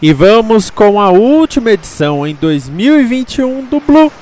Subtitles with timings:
[0.00, 4.12] E vamos com a última edição em 2021 do Blue,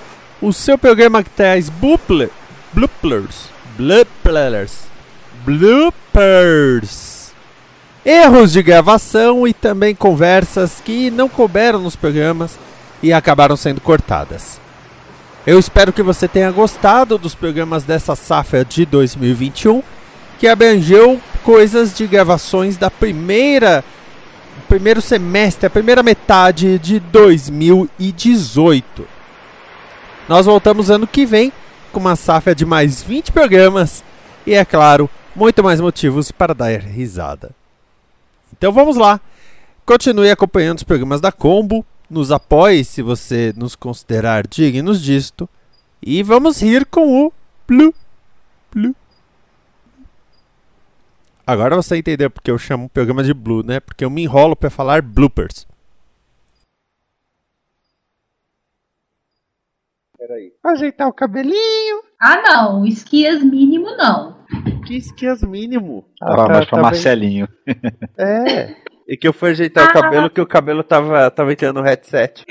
[0.41, 2.31] o seu programa que traz bloopers,
[2.73, 4.85] bloopers, bloopers,
[5.45, 7.33] bloopers,
[8.03, 12.59] erros de gravação e também conversas que não couberam nos programas
[13.03, 14.59] e acabaram sendo cortadas.
[15.47, 19.83] Eu espero que você tenha gostado dos programas dessa safra de 2021,
[20.39, 23.85] que abrangeu coisas de gravações da primeira
[24.67, 29.07] primeiro semestre, a primeira metade de 2018.
[30.29, 31.53] Nós voltamos ano que vem
[31.93, 34.05] com uma safra de mais 20 programas
[34.47, 37.51] e, é claro, muito mais motivos para dar risada.
[38.53, 39.21] Então vamos lá.
[39.85, 45.49] Continue acompanhando os programas da Combo, nos apoie se você nos considerar dignos disto.
[46.03, 47.33] E vamos rir com o
[47.67, 47.95] Blue.
[48.73, 48.95] Blue.
[51.47, 53.79] Agora você entendeu porque eu chamo o programa de Blue, né?
[53.81, 55.67] Porque eu me enrolo para falar bloopers.
[60.19, 60.53] Peraí.
[60.65, 62.03] Ajeitar o cabelinho.
[62.21, 62.85] Ah, não.
[62.87, 64.45] Esquias mínimo, não.
[64.87, 66.05] Que esquias mínimo?
[66.21, 67.49] Ah, mais tá- pra tá Marcelinho.
[68.19, 68.75] É.
[69.09, 72.45] E que eu fui ajeitar o cabelo, que o cabelo tava, tava entrando no headset.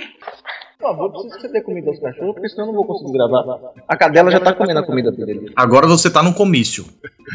[0.78, 3.14] Por favor, preciso que você dê comida aos cachorros, porque senão eu não vou conseguir
[3.14, 3.44] gravar.
[3.88, 5.52] A cadela já tá comendo a comida dele.
[5.56, 6.86] Agora você tá num comício.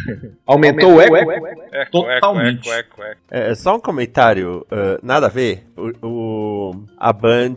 [0.46, 1.14] Aumentou o eco?
[1.90, 2.68] Totalmente.
[3.30, 5.66] É, só um comentário, ah, nada a ver.
[5.76, 7.54] O, o- a Band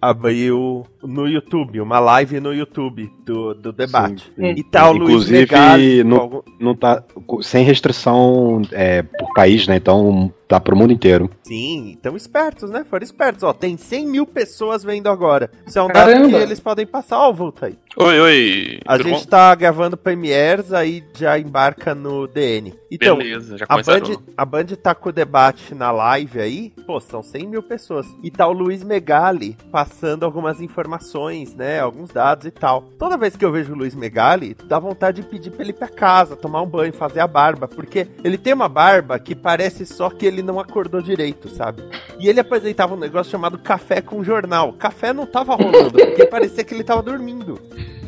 [0.00, 4.32] abriu no YouTube, uma live no YouTube do, do debate.
[4.36, 4.54] Sim, sim.
[4.56, 6.04] E tá o Luiz Inclusive, Megali.
[6.04, 7.02] no- algum- Não tá
[7.42, 9.76] sem restrição é, por país, né?
[9.76, 11.30] Então tá pro mundo inteiro.
[11.42, 12.84] Sim, então espertos, né?
[12.84, 13.42] Foram espertos.
[13.42, 15.50] Ó, tem 100 mil pessoas vendo agora.
[15.66, 16.28] Isso é um dado Caramba!
[16.28, 17.18] que eles podem passar.
[17.18, 17.78] Ó, volta aí.
[17.94, 18.80] Oi, oi.
[18.86, 19.24] A gente bom?
[19.26, 22.72] tá gravando premieres, aí já embarca no DN.
[22.90, 23.76] Então, Beleza, já a.
[23.82, 28.06] Band, a Band tá com o debate na live aí, pô, são 100 mil pessoas.
[28.22, 32.82] E tá o Luiz Megali passando algumas informações, né, alguns dados e tal.
[32.98, 35.74] Toda vez que eu vejo o Luiz Megali, dá vontade de pedir pra ele ir
[35.74, 39.84] pra casa, tomar um banho, fazer a barba, porque ele tem uma barba que parece
[39.84, 41.82] só que ele não acordou direito, sabe?
[42.18, 44.72] E ele apresentava um negócio chamado Café com Jornal.
[44.74, 47.60] Café não tava rolando, porque parecia que ele tava dormindo.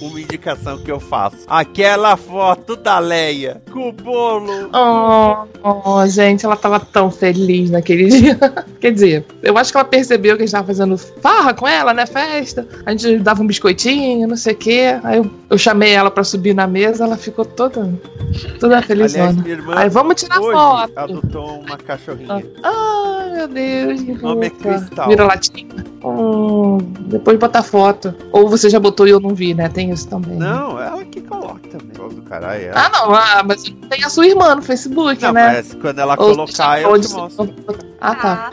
[0.00, 1.38] Uma indicação que eu faço.
[1.46, 4.70] Aquela foto da Leia com o bolo.
[4.72, 8.38] Oh, oh, gente, ela tava tão feliz naquele dia.
[8.80, 11.92] Quer dizer, eu acho que ela percebeu que a gente tava fazendo farra com ela,
[11.92, 12.06] né?
[12.06, 12.66] Festa.
[12.86, 14.98] A gente dava um biscoitinho, não sei o quê.
[15.04, 17.92] Aí eu, eu chamei ela pra subir na mesa, ela ficou toda,
[18.58, 19.44] toda felizona.
[19.76, 20.92] Aí vamos tirar hoje foto.
[20.96, 22.44] adotou uma cachorrinha.
[22.62, 24.78] Ai, meu Deus, que O nome é fofa.
[24.78, 25.08] Cristal.
[25.08, 25.84] Vira latinha.
[26.02, 26.78] Hum,
[27.08, 28.14] depois bota foto.
[28.32, 29.68] Ou você já botou e eu não vi, né?
[29.68, 30.36] Tem isso também.
[30.36, 30.46] né?
[30.48, 31.96] Não, ela que coloca também.
[31.96, 32.62] Do caralho.
[32.66, 32.74] ela.
[32.86, 35.52] Ah, não, ah, mas tem a sua irmã no Facebook, Não, né?
[35.54, 37.54] mas quando ela Ou colocar, eu te mostro.
[38.00, 38.52] Ah, tá.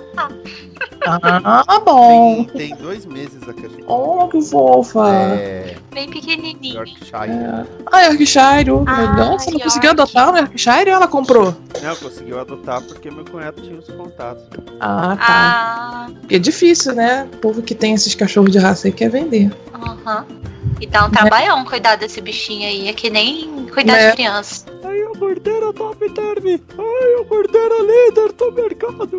[1.06, 1.64] Ah, tá.
[1.68, 2.46] Ah, bom.
[2.46, 3.84] Tem, tem dois meses a cachorrinha.
[3.88, 5.10] Oh, que fofa.
[5.10, 5.76] É.
[5.94, 6.76] Bem pequenininho.
[6.76, 7.32] Yorkshire.
[7.32, 7.66] É.
[7.92, 8.70] Ah, Yorkshire.
[8.88, 11.56] Ah, Nossa, ela conseguiu adotar o Yorkshire ou ela comprou?
[11.82, 14.44] Não, conseguiu adotar porque meu cunhado tinha os contatos.
[14.80, 15.26] Ah, tá.
[15.28, 17.28] Ah, é difícil, né?
[17.34, 19.52] O povo que tem esses cachorros de raça aí quer vender.
[19.74, 20.26] aham.
[20.84, 22.90] E dá um trabalhão cuidar desse bichinho aí.
[22.90, 24.10] É que nem cuidar Né?
[24.10, 24.66] de criança.
[24.94, 26.46] Ai, a gordeira top term.
[26.78, 29.18] Ai, a gordeira líder do mercado.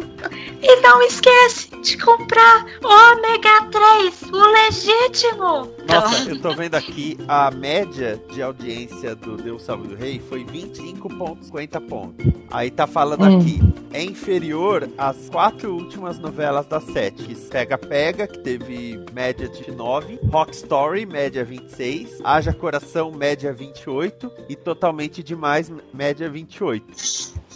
[0.62, 5.74] E não esquece de comprar o ômega 3, o legítimo.
[5.88, 10.44] Nossa, eu tô vendo aqui a média de audiência do Deus Salve do Rei foi
[10.44, 12.26] 25,50 pontos.
[12.52, 13.38] Aí tá falando Hum.
[13.40, 13.60] aqui,
[13.92, 17.34] é inferior às quatro últimas novelas da sete.
[17.50, 24.30] Pega Pega, que teve média de 9, Rock Story, média 26, Haja Coração, média 28
[24.48, 26.84] e Totalmente Demais, média 28.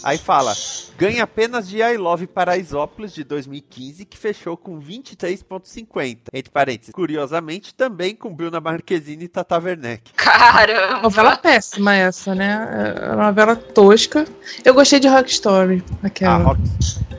[0.05, 0.55] Aí fala,
[0.96, 6.19] ganha apenas de I Love Paraisópolis de 2015, que fechou com 23,50.
[6.32, 10.12] Entre parênteses, curiosamente, também com Bruna Marquezine e Tata Werneck.
[10.14, 11.02] Caramba.
[11.02, 12.94] Novela péssima essa, né?
[13.02, 14.25] É uma novela tosca.
[14.64, 15.82] Eu gostei de Rock Story.
[16.02, 16.34] Aquela.
[16.34, 16.60] A Rock,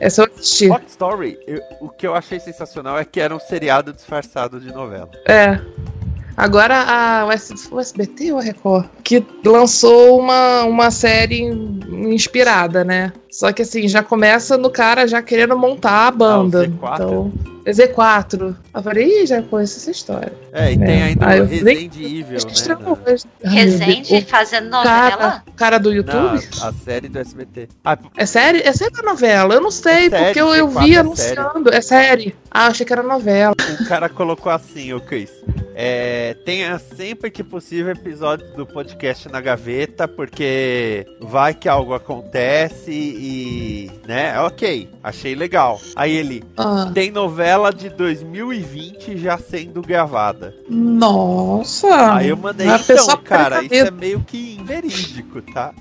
[0.00, 0.68] Essa eu assisti.
[0.68, 4.72] Rock Story, eu- o que eu achei sensacional é que era um seriado disfarçado de
[4.72, 5.10] novela.
[5.26, 5.60] É.
[6.40, 8.86] Agora a o S- o SBT ou a Record?
[9.04, 13.12] Que lançou uma, uma série inspirada, né?
[13.30, 16.66] Só que assim, já começa no cara já querendo montar a banda.
[16.66, 16.94] Z4?
[16.94, 17.32] Então,
[17.64, 18.56] é Z4.
[18.74, 20.32] Eu falei, ih, já conheço essa história.
[20.52, 21.02] É, e tem É.
[21.04, 22.56] ainda Ah, o eu Resident Evil, Acho que né?
[23.44, 25.10] Resende fazendo novela?
[25.10, 26.40] cara, o cara do YouTube?
[26.58, 27.68] Na, a série do SBT.
[27.84, 28.60] Ah, É série?
[28.62, 29.54] É série ou novela?
[29.54, 31.70] Eu não sei, É série, porque eu, eu Z4 vi é anunciando.
[31.74, 32.34] É série.
[32.50, 33.54] Ah, achei que era novela.
[33.80, 35.30] o cara colocou assim, o Chris.
[35.82, 42.90] É, tenha sempre que possível episódios do podcast na gaveta, porque vai que algo acontece
[42.90, 43.90] e.
[44.06, 44.38] né?
[44.40, 45.80] Ok, achei legal.
[45.96, 46.44] Aí ele.
[46.54, 50.54] Ah, Tem novela de 2020 já sendo gravada.
[50.68, 52.16] nossa!
[52.16, 55.72] Aí eu mandei, pessoa então, cara, isso é meio que inverídico, tá?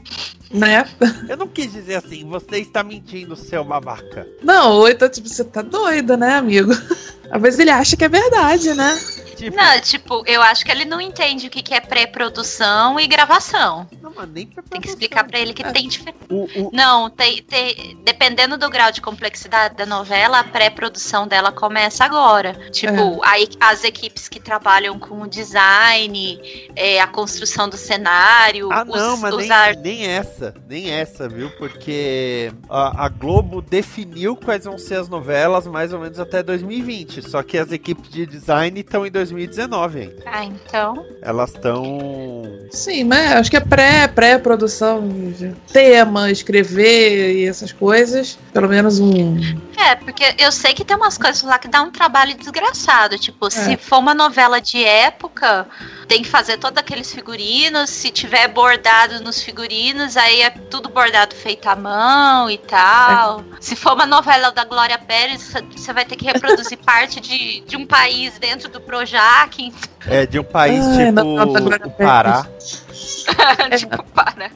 [0.49, 0.85] Né?
[1.27, 4.25] Eu não quis dizer assim, você está mentindo, seu babaca.
[4.41, 6.71] Não, ou então, tipo, você tá doida, né, amigo?
[7.31, 8.99] Às vezes ele acha que é verdade, né?
[9.39, 13.07] Tipo, Não, tipo, eu acho que ele não entende o que que é pré-produção e
[13.07, 13.87] gravação.
[14.01, 16.17] não, mas nem pra Tem que explicar pra ele que tem diferença.
[16.29, 22.03] O, Não, tem, tem- dependendo do grau de complexidade da novela, a pré-produção dela começa
[22.03, 22.53] agora.
[22.71, 26.41] Tipo, aí as equipes que trabalham com o design,
[26.75, 30.89] é, a construção do cenário, Ah, os, não, mas os nem, ar- nem essa, nem
[30.91, 31.49] essa, viu?
[31.51, 37.18] Porque a, a Globo definiu quais vão ser as novelas mais ou menos até 2020.
[37.21, 40.23] Só que as equipes de design estão em 2019 ainda.
[40.25, 41.05] Ah, então.
[41.21, 42.59] Elas estão.
[42.71, 48.37] Sim, mas acho que é pré, pré-produção de tema, escrever e essas coisas.
[48.53, 49.37] Pelo menos um.
[49.77, 53.17] É, porque eu sei que tem umas coisas lá que dá um trabalho desgraçado.
[53.17, 53.49] Tipo, É.
[53.49, 55.65] se for uma novela de época,
[56.07, 57.89] tem que fazer todos aqueles figurinos.
[57.89, 63.43] Se tiver bordado nos figurinos, aí é tudo bordado feito à mão e tal.
[63.59, 67.77] Se for uma novela da Glória Pérez, você vai ter que reproduzir parte de, de
[67.77, 69.73] um país dentro do Projac.
[70.07, 72.45] É de um país Ai, tipo não, não, Glória o Pará.
[73.77, 74.51] tipo, para.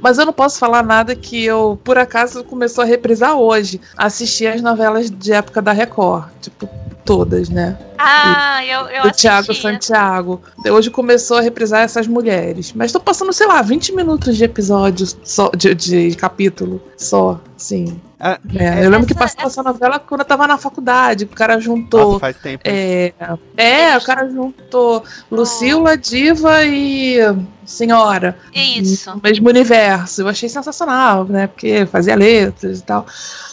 [0.00, 3.80] Mas eu não posso falar nada que eu, por acaso, começou a reprisar hoje.
[3.96, 6.28] Assistir as novelas de época da Record.
[6.40, 6.68] Tipo,
[7.04, 7.78] todas, né?
[8.08, 9.62] Ah, eu, eu do Thiago assisti.
[9.62, 10.40] Santiago.
[10.70, 12.72] Hoje começou a reprisar essas mulheres.
[12.74, 18.00] Mas tô passando, sei lá, 20 minutos de episódio só, de, de capítulo só, sim.
[18.18, 21.24] Ah, É, eu lembro que essa- passou essa novela quando eu tava na faculdade.
[21.24, 22.00] O cara juntou.
[22.12, 22.62] Nossa, faz tempo.
[22.64, 23.12] É,
[23.56, 27.18] é, o cara juntou Lucila, Diva e
[27.66, 28.38] Senhora.
[28.54, 29.10] Isso.
[29.10, 30.22] No mesmo universo.
[30.22, 31.46] Eu achei sensacional, né?
[31.46, 33.04] Porque fazia letras e tal.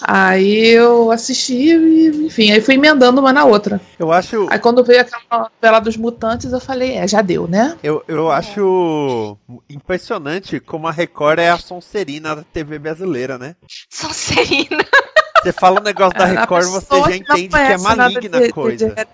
[0.01, 3.81] Aí eu assisti e, enfim, aí fui emendando uma na outra.
[3.99, 4.42] Eu acho.
[4.49, 7.77] Aí quando veio aquela novela dos mutantes, eu falei, é, já deu, né?
[7.83, 9.37] Eu, eu acho
[9.69, 13.55] impressionante como a Record é a Sonserina da TV brasileira, né?
[13.89, 14.85] Sonserina.
[15.43, 18.47] Você fala um negócio da É, Record, você já entende que é maligna de- a
[18.47, 18.89] de- coisa.
[18.89, 19.07] de-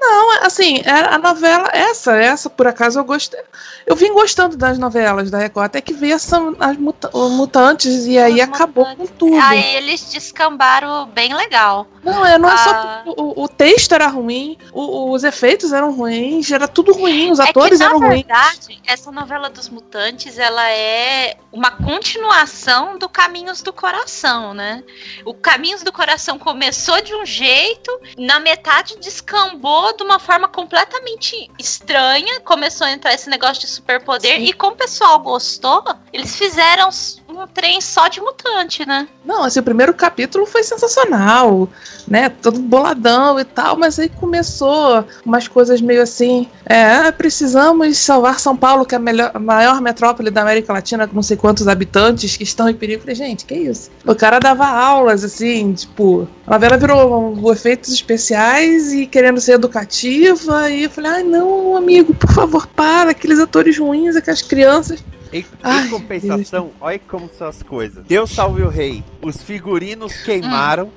[0.00, 3.40] Não, assim, é a novela, essa, essa, por acaso, eu gostei.
[3.86, 8.18] Eu vim gostando das novelas da Record, até que veio essa, as muta- mutantes e
[8.18, 9.38] aí Os acabou com tudo.
[9.40, 11.86] Aí eles descambaram bem legal.
[12.02, 13.02] Não, é, não é Ah.
[13.06, 13.12] só.
[13.16, 17.44] O, o texto era ruim, o- os efeitos eram ruins, era tudo ruim, os É
[17.44, 18.24] que, atores na eram ruins.
[18.26, 24.82] verdade, essa novela dos mutantes, ela é uma continuação do Caminhos do Coração, né?
[25.24, 25.34] O
[25.74, 32.40] Caminhos do Coração começou de um jeito, na metade descambou de uma forma completamente estranha,
[32.40, 35.82] começou a entrar esse negócio de superpoder, e como o pessoal gostou,
[36.12, 36.90] eles fizeram
[37.34, 39.08] um trem só de mutante, né?
[39.24, 41.68] Não, assim, o primeiro capítulo foi sensacional,
[42.06, 42.28] né?
[42.28, 46.48] Todo boladão e tal, mas aí começou umas coisas meio assim.
[46.66, 50.72] É, ah, precisamos salvar São Paulo, que é a, melhor, a maior metrópole da América
[50.72, 53.02] Latina, com não sei quantos habitantes que estão em perigo.
[53.02, 53.90] Falei, gente, que isso?
[54.06, 60.70] O cara dava aulas, assim, tipo, a novela virou efeitos especiais e querendo ser educativa.
[60.70, 65.02] E eu falei, ai, não, amigo, por favor, para, aqueles atores ruins, aquelas crianças.
[65.34, 68.04] Em, em Ai, compensação, olha como são as coisas.
[68.04, 69.02] Deus salve o rei.
[69.20, 70.92] Os figurinos queimaram.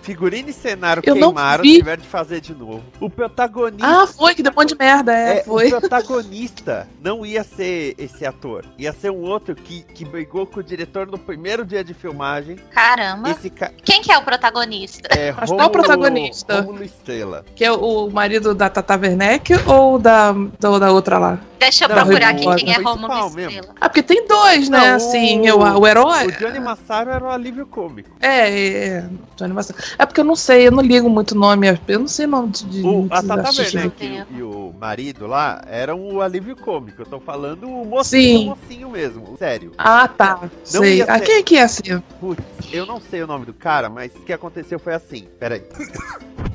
[0.00, 1.76] Figurino e cenário Eu não queimaram, vi.
[1.76, 2.82] tiveram de fazer de novo.
[2.98, 3.86] O protagonista.
[3.86, 5.68] Ah, foi, que deu um monte de merda, é, É, foi.
[5.68, 8.64] o protagonista não ia ser esse ator.
[8.78, 12.56] Ia ser um outro que, que brigou com o diretor no primeiro dia de filmagem.
[12.70, 13.30] Caramba.
[13.30, 13.70] Esse ca...
[13.84, 15.08] Quem que é o protagonista?
[15.10, 16.62] é Mas qual é o protagonista?
[16.62, 17.44] Rômulo Estrela.
[17.54, 21.38] Que é o, marido da Tata Werneck ou da, da, da outra lá?
[21.64, 23.06] Deixa eu Não, procurar o- aqui o quem é mesmo.
[23.40, 23.74] Estrela.
[23.80, 24.78] Ah, porque tem dois, né?
[24.78, 26.26] Não, assim, o- o, o herói.
[26.26, 28.10] O Johnny Massaro era o alívio cômico.
[28.20, 29.78] É, é, é, Johnny Massaro.
[29.98, 32.64] É porque eu não sei, eu não ligo muito nome, eu não sei nome de.
[32.66, 33.50] de O, a Tata.
[33.62, 37.00] Werneck e, o- e o marido lá eram o alívio cômico.
[37.00, 37.88] Eu tô falando o Sim.
[37.88, 39.36] mocinho, o mocinho mesmo.
[39.38, 39.72] Sério.
[39.78, 40.40] Ah, tá.
[40.42, 40.50] Não
[40.82, 41.00] sei.
[41.02, 41.82] Ah, quem é que é assim?
[42.20, 42.42] Putz,
[42.72, 45.26] eu não sei o nome do cara, mas o que aconteceu foi assim.
[45.40, 45.62] Pera aí.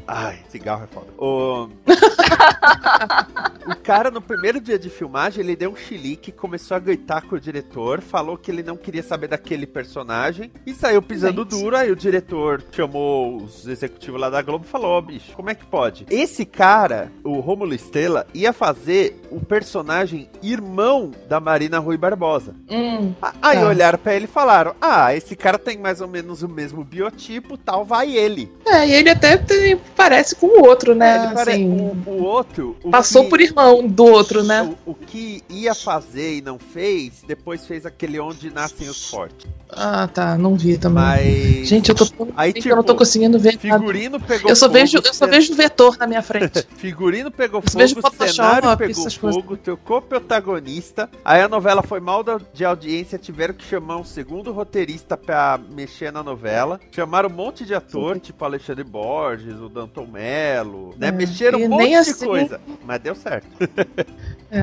[0.07, 1.07] Ai, cigarro é foda.
[1.17, 1.69] O...
[3.71, 7.35] o cara, no primeiro dia de filmagem, ele deu um chilique, começou a gritar com
[7.35, 11.51] o diretor, falou que ele não queria saber daquele personagem e saiu pisando Gente.
[11.51, 11.75] duro.
[11.77, 15.55] Aí o diretor chamou os executivos lá da Globo e falou: Ó, bicho, como é
[15.55, 16.05] que pode?
[16.09, 22.53] Esse cara, o Romulo Estrela, ia fazer o personagem irmão da Marina Rui Barbosa.
[22.69, 23.67] Hum, Aí Tá.
[23.67, 27.57] olharam pra ele e falaram: Ah, esse cara tem mais ou menos o mesmo biotipo,
[27.57, 28.51] tal, vai ele.
[28.65, 31.09] É, e ele até tem- parece com o outro, né?
[31.19, 32.75] É, ele pare- assim, o, o outro.
[32.83, 34.75] o passou que- por irmão do outro, né?
[34.85, 39.48] O, o que ia fazer e não fez, depois fez aquele Onde Nascem os Fortes.
[39.72, 41.03] Ah, tá, não vi também.
[41.03, 41.67] Mas.
[41.67, 43.77] Gente, eu tô Aí, que eu não tô tipo, conseguindo ver nada.
[43.79, 44.79] Figurino pegou Eu só fogo.
[44.79, 46.65] vejo, eu só vejo vetor na minha frente.
[46.77, 49.41] Figurino pegou Eu fogo, Photoshop, cenário pegou essas coisas.
[49.41, 51.08] fogo, trocou protagonista.
[51.24, 56.12] Aí a novela foi mal de audiência, tiveram que chamar um segundo roteirista pra mexer
[56.12, 56.79] na novela.
[56.91, 58.22] Chamaram um monte de ator, Sim.
[58.22, 61.10] tipo Alexandre Borges, o Danton Mello, né?
[61.10, 62.60] É, Mexeram um monte de assim- coisa.
[62.84, 63.48] Mas deu certo.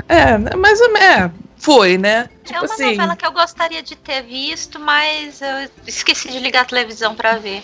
[0.09, 2.29] É, né, mas é, foi, né?
[2.43, 6.39] É Tipo uma assim, novela que eu gostaria de ter visto, mas eu esqueci de
[6.39, 7.63] ligar a televisão pra ver.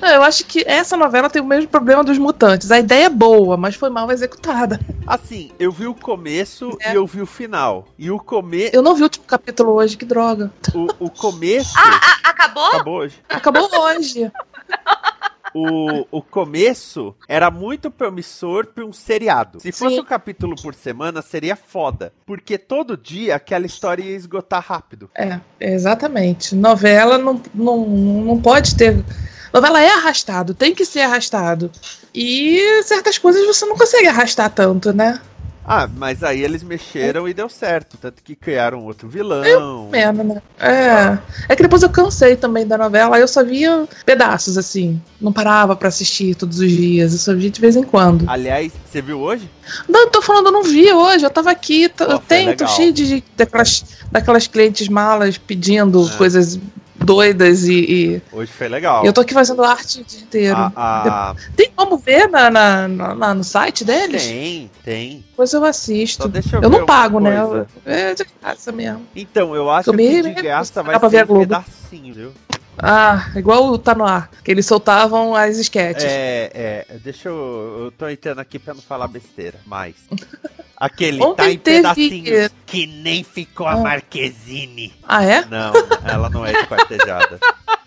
[0.00, 2.70] não, eu acho que essa novela tem o mesmo problema dos mutantes.
[2.70, 4.78] A ideia é boa, mas foi mal executada.
[5.06, 6.92] Assim, eu vi o começo É.
[6.92, 7.86] e eu vi o final.
[7.98, 8.70] E o, come...
[8.72, 10.52] Eu não vi o último capítulo hoje, que droga.
[10.74, 11.74] o, o começo.
[11.76, 12.66] Ah, acabou?
[12.66, 13.18] Acabou hoje.
[13.28, 14.30] Acabou hoje.
[15.54, 19.60] o, o começo era muito promissor pra um seriado.
[19.60, 20.00] Se fosse Sim.
[20.00, 22.12] um capítulo por semana, seria foda.
[22.26, 25.08] Porque todo dia aquela história ia esgotar rápido.
[25.16, 26.54] É, exatamente.
[26.54, 29.04] Novela não, não, não pode ter.
[29.52, 31.70] Novela é arrastado, tem que ser arrastado.
[32.12, 35.20] E certas coisas você não consegue arrastar tanto, né?
[35.66, 37.96] Ah, mas aí eles mexeram e deu certo.
[37.96, 39.88] Tanto que criaram outro vilão.
[39.90, 40.42] Menos, né?
[40.58, 41.18] É.
[41.48, 45.00] É que depois eu cansei também da novela, aí eu só via pedaços, assim.
[45.20, 48.28] Não parava pra assistir todos os dias, eu só via de vez em quando.
[48.28, 49.48] Aliás, você viu hoje?
[49.88, 52.64] Não, eu tô falando, eu não vi hoje, eu tava aqui, Pô, eu tenho, tô
[52.64, 52.76] legal.
[52.76, 56.16] cheio de, daquelas, daquelas clientes malas pedindo É.
[56.18, 56.58] coisas
[57.04, 59.04] doidas e, Hoje foi legal.
[59.04, 60.56] e eu tô aqui fazendo arte o dia inteiro.
[60.56, 64.24] A- a- Tem como ver na, na- na- no site deles?
[64.24, 65.24] Tem, tem.
[65.30, 66.28] Depois eu assisto.
[66.28, 67.40] Deixa eu, Eu não pago, né?
[67.44, 67.66] coisa.
[67.84, 69.02] Eu- É de graça mesmo.
[69.14, 72.32] Então, eu acho Eu me que de recuso graça vai ser um pedacinho, viu?
[72.78, 76.04] Ah, igual o Tá No Ar, que eles soltavam as sketches.
[76.04, 76.50] É,
[76.88, 77.84] é, deixa eu.
[77.84, 79.94] Eu tô entrando aqui pra não falar besteira, mas.
[80.76, 83.76] Aquele Ontem tá em teve- pedacinhos que nem ficou a Ah.
[83.76, 84.92] Marquezine.
[85.04, 85.44] Ah, é?
[85.46, 85.72] Não,
[86.04, 87.38] ela não é esquartejada.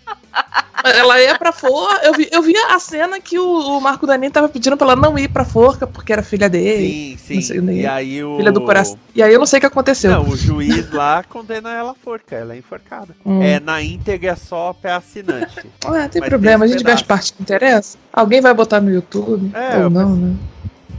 [0.90, 2.06] Ela ia pra forca.
[2.06, 4.96] Eu vi, eu vi a cena que o, o Marco Danin tava pedindo pra ela
[4.96, 7.16] não ir pra forca, porque era filha dele.
[7.18, 7.40] Sim, sim.
[7.40, 8.36] sei, E aí o.
[8.36, 8.98] Filha do coração.
[9.14, 10.10] E aí eu não sei o que aconteceu.
[10.10, 13.14] Não, o juiz lá condena ela à forca, ela é enforcada.
[13.24, 13.42] Hum.
[13.42, 15.66] É na íntegra só pra assinante.
[15.84, 18.00] Ah, tem Mas problema, tem a gente vê as partes que interessam.
[18.12, 19.50] Alguém vai botar no YouTube?
[19.54, 20.36] É, ou não, né?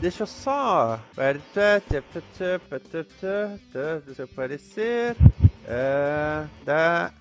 [0.01, 0.99] Deixa eu só.
[4.05, 5.15] Deixa eu aparecer.
[5.67, 6.43] É.
[6.65, 7.11] Dá.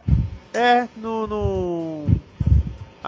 [0.54, 1.26] É, no.
[1.26, 2.27] no...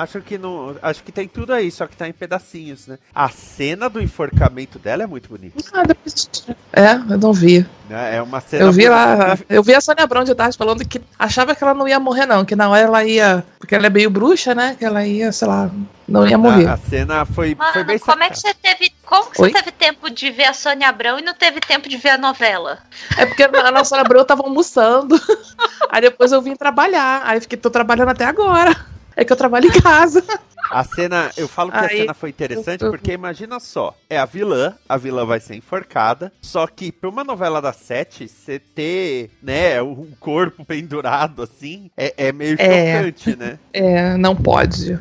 [0.01, 0.75] Acho que não.
[0.81, 2.99] Acho que tem tudo aí, só que tá em pedacinhos, né?
[3.15, 5.63] A cena do enforcamento dela é muito bonita.
[5.87, 6.31] Depois...
[6.73, 7.67] É, eu não vi.
[7.87, 8.17] Né?
[8.17, 8.65] É uma cena.
[8.65, 8.95] Eu vi bonita.
[8.95, 12.01] lá, eu vi a Sônia Abrão de tarde falando que achava que ela não ia
[12.01, 12.47] morrer, não.
[12.47, 13.45] Que na hora ela ia.
[13.59, 14.75] Porque ela é meio bruxa, né?
[14.79, 15.71] Que ela ia, sei lá,
[16.09, 16.67] não ia morrer.
[16.67, 18.59] A, a cena foi, foi Mano, bem como é que sacada.
[18.59, 18.93] você teve.
[19.05, 19.51] Como que Oi?
[19.51, 22.19] você teve tempo de ver a Sônia Abrão e não teve tempo de ver a
[22.19, 22.79] novela?
[23.19, 25.21] É porque a nossa Sônia Abrão tava almoçando.
[25.93, 27.21] Aí depois eu vim trabalhar.
[27.27, 28.89] Aí fiquei, tô trabalhando até agora.
[29.17, 30.23] É que eu trabalho em casa.
[30.71, 33.93] A cena, eu falo que a Aí, cena foi interessante eu- eu- porque imagina só,
[34.09, 38.29] é a vilã, a vilã vai ser enforcada, só que pra uma novela da sete,
[38.29, 42.99] você ter, né, um corpo pendurado assim, é, é meio É.
[42.99, 43.59] chocante, né?
[43.73, 44.97] É, não pode.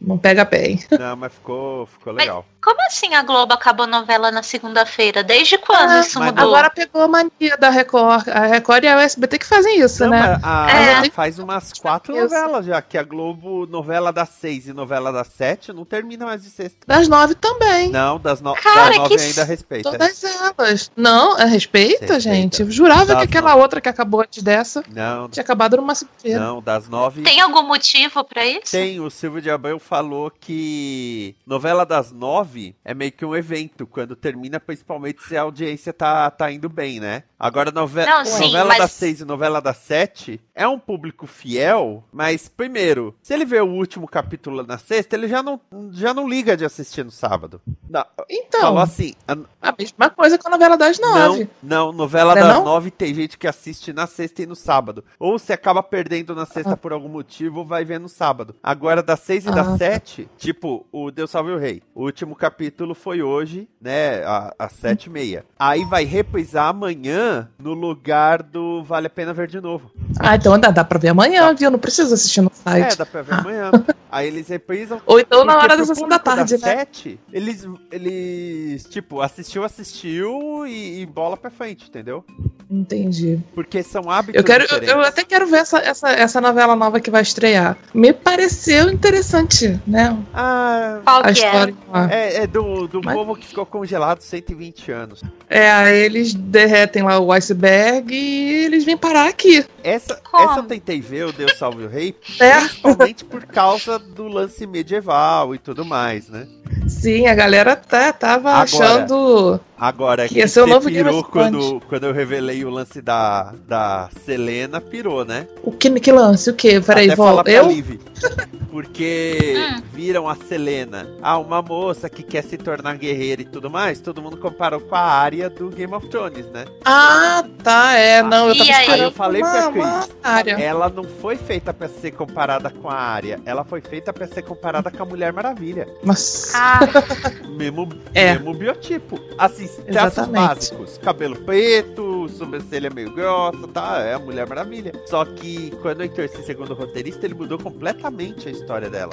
[0.00, 0.80] Não pega bem.
[0.98, 2.44] Não, mas ficou, ficou Mas- legal.
[2.64, 5.22] Como assim a Globo acabou a novela na segunda-feira?
[5.22, 6.44] Desde quando Ah, isso mudou?
[6.48, 8.28] Agora pegou a mania da Record.
[8.28, 10.38] A Record e a USBT que fazem isso, Não, né?
[10.42, 10.94] a- É.
[11.06, 12.22] a- faz umas quatro Isso.
[12.22, 16.42] novelas já, que a Globo, novela das seis e novela das sete, não termina mais
[16.42, 16.78] de sexta.
[16.86, 17.90] Das nove também.
[17.90, 19.90] Não, das, no, Cara, das nove que ainda respeita.
[19.90, 20.90] Todas elas.
[20.96, 22.20] Não, é respeita, Respeita.
[22.20, 22.62] gente.
[22.62, 23.62] Eu jurava Das que aquela nove.
[23.62, 26.40] outra que acabou antes dessa Não, tinha acabado numa segunda-feira.
[26.40, 27.22] não, das nove...
[27.22, 28.70] Tem algum motivo pra isso?
[28.72, 33.34] Tem, o Silvio de Abreu falou que novela das nove 9 é meio que um
[33.34, 37.24] evento, quando termina, principalmente se a audiência tá, tá indo bem, né?
[37.38, 41.26] Agora, novela, Não, sim, novela mas- das 6 e novela das 7 é um público
[41.26, 46.14] fiel, mas, primeiro, se ele vê o último capítulo na sexta, ele já não, já
[46.14, 47.60] não liga de assistir no sábado.
[47.88, 49.36] Não, Então, falou assim, a-
[49.70, 51.48] a mesma coisa com a novela das nove.
[51.62, 52.64] não, não, novela Não é das não?
[52.64, 55.04] nove tem gente que assiste na sexta e no sábado.
[55.18, 56.76] Ou se acaba perdendo na sexta Ah.
[56.76, 58.54] por algum motivo, vai ver no sábado.
[58.62, 59.76] Agora, das seis e Ah, das tá.
[59.78, 61.82] sete, tipo, o Deus Salve o Rei.
[61.94, 64.22] O último capítulo foi hoje, né,
[64.58, 65.46] às sete e meia.
[65.58, 69.90] Aí vai reprisar amanhã no lugar do Vale a Pena Ver de Novo.
[70.20, 71.70] Ah, então dá, dá pra ver amanhã, viu?
[71.70, 72.98] Não precisa assistir no É, site.
[72.98, 73.38] dá pra ver Ah.
[73.38, 73.70] amanhã.
[74.12, 75.00] Aí eles reprisam.
[75.06, 76.58] Ou então na hora da sessão da tarde, né?
[76.58, 82.24] sete, eles, eles, tipo, assistiu, assistiu e, e bola pra frente, entendeu?
[82.70, 83.40] Entendi.
[83.56, 84.94] Porque são hábitos Eu, quero, eu, diferentes.
[84.94, 87.76] eu até quero ver essa, essa, essa novela nova que vai estrear.
[87.92, 90.16] Me pareceu interessante, né?
[90.32, 91.32] Ah, Qual A que é?
[91.32, 92.12] história lá.
[92.12, 95.22] é, é do, do Mas- povo que ficou congelado 120 anos.
[95.48, 99.64] É, aí eles derretem lá o iceberg e eles vêm parar aqui.
[99.82, 100.50] Essa, Como?
[100.50, 102.58] essa eu tentei ver, o Deus Salve o Rei, É.
[102.58, 106.46] principalmente por causa do lance medieval e tudo mais, né?
[106.88, 109.60] Sim, a galera tá, tava Agora, achando.
[109.78, 111.50] Agora, Que ia ser o novo Game pirou of Thrones.
[111.50, 115.46] quando, quando eu revelei o lance da, da Selena, pirou, né?
[115.62, 116.50] O que, que lance?
[116.50, 116.80] O que?
[116.80, 117.50] Peraí, volta.
[117.50, 117.68] Eu?
[118.84, 119.82] Porque Hum.
[119.92, 124.20] viram a Selena, ah, uma moça que quer se tornar guerreira e tudo mais, todo
[124.20, 126.64] mundo comparou com a área do Game of Thrones, né?
[126.84, 128.20] Ah, tá, é.
[128.20, 129.00] Não, eu E tava aí?
[129.00, 130.52] eu falei uma, pra Cris, área.
[130.60, 134.42] ela não foi feita pra ser comparada com a área, ela foi feita pra ser
[134.42, 135.86] comparada com a Mulher Maravilha.
[136.02, 136.50] Mas.
[136.56, 136.80] Ah,
[137.56, 138.32] Mesmo, É.
[138.34, 139.20] mesmo biotipo.
[139.38, 140.98] Assim, traços básicos.
[140.98, 144.00] Cabelo preto, sobrancelha meio grossa, tá?
[144.00, 144.90] É a Mulher Maravilha.
[145.06, 149.12] Só que quando entrou esse segundo roteirista, ele mudou completamente a história dela.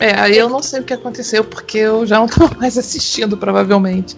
[0.00, 3.36] É, aí eu não sei o que aconteceu, porque eu já não tava mais assistindo,
[3.36, 4.16] provavelmente.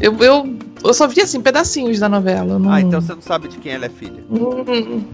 [0.00, 2.58] Eu, eu, eu só vi, assim, pedacinhos da novela.
[2.58, 2.70] Não...
[2.72, 4.24] Ah, então você não sabe de quem ela é filha.
[4.28, 5.04] Hum,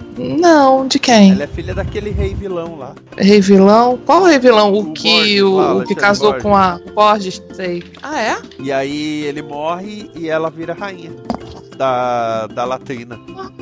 [0.40, 1.32] Não, de quem?
[1.32, 2.94] Ela é filha daquele rei vilão lá.
[3.18, 3.98] Rei vilão?
[4.06, 4.72] Qual rei vilão?
[4.72, 6.42] O, O que, Borges o, lá, o que casou Borges.
[6.42, 7.42] com a Borges?
[7.54, 7.84] Sei.
[8.02, 8.38] Ah, é?
[8.58, 11.12] E aí ele morre e ela vira rainha
[11.76, 13.18] da, da latrina.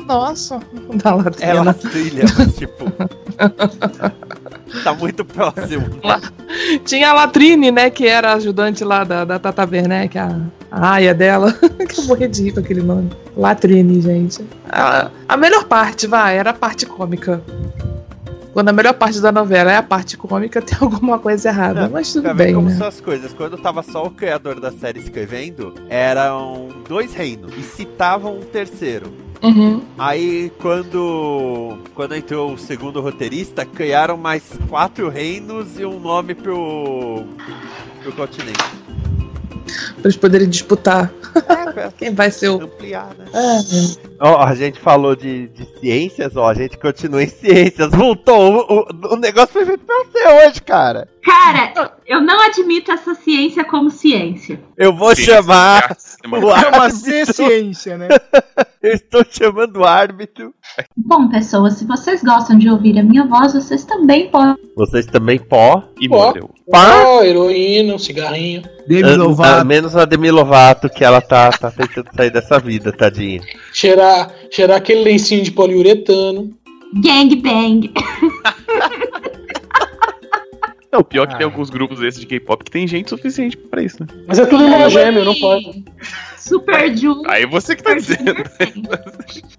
[0.07, 0.59] Nossa.
[1.03, 1.51] Da latrina.
[1.51, 2.85] Ela trilha, mas tipo.
[4.83, 5.85] tá muito próximo.
[6.85, 7.89] Tinha a Latrine, né?
[7.89, 10.39] Que era a ajudante lá da, da Tata Werneck, a,
[10.71, 11.53] a aia dela.
[11.87, 13.09] que eu morri de rir com aquele nome.
[13.35, 14.45] Latrine, gente.
[14.69, 17.41] A, a melhor parte, vai, era a parte cômica.
[18.53, 21.81] Quando a melhor parte da novela é a parte cômica, tem alguma coisa errada.
[21.81, 22.75] Não, mas tudo bem, como né?
[22.75, 23.31] são as coisas.
[23.33, 29.28] Quando tava só o criador da série escrevendo, eram dois reinos e citavam um terceiro.
[29.41, 29.81] Uhum.
[29.97, 37.23] Aí quando quando entrou o segundo roteirista, criaram mais quatro reinos e um nome pro
[38.03, 38.59] pro continente.
[39.95, 41.11] Pra eles poderem disputar
[41.47, 42.61] É, pra quem vai ser o.
[42.63, 43.25] ampliar, né?
[43.33, 43.59] Ah,
[44.21, 47.91] Ó, a gente falou de, de ciências, ó, a gente continua em ciências.
[47.91, 51.07] Voltou, o, o, o negócio foi feito pra você hoje, cara.
[51.23, 54.59] Cara, eu não admito essa ciência como ciência.
[54.75, 57.33] Eu vou chamar o É uma árbitro.
[57.33, 58.07] ciência, né?
[58.81, 60.53] Eu estou chamando o árbitro.
[60.95, 64.55] Bom, pessoas, se vocês gostam de ouvir a minha voz, vocês também podem.
[64.75, 65.83] Vocês também pó.
[65.99, 66.27] E Ó.
[66.27, 66.49] morreu.
[66.73, 68.63] Ó, heroína, um cigarrinho.
[69.39, 73.41] Ah, ah, menos a Demi Lovato, que ela tá, tá tentando sair dessa vida, tadinha.
[73.73, 76.49] Cheirar, cheirar aquele lencinho de poliuretano.
[76.93, 77.91] Gangbang.
[80.91, 83.83] Não, o pior que tem alguns grupos desses de K-pop que tem gente suficiente pra
[83.83, 84.07] isso, né?
[84.27, 85.85] Mas é tudo irmão gêmeo, não pode.
[86.35, 87.21] Super Ju.
[87.27, 88.33] Aí você que tá dizendo.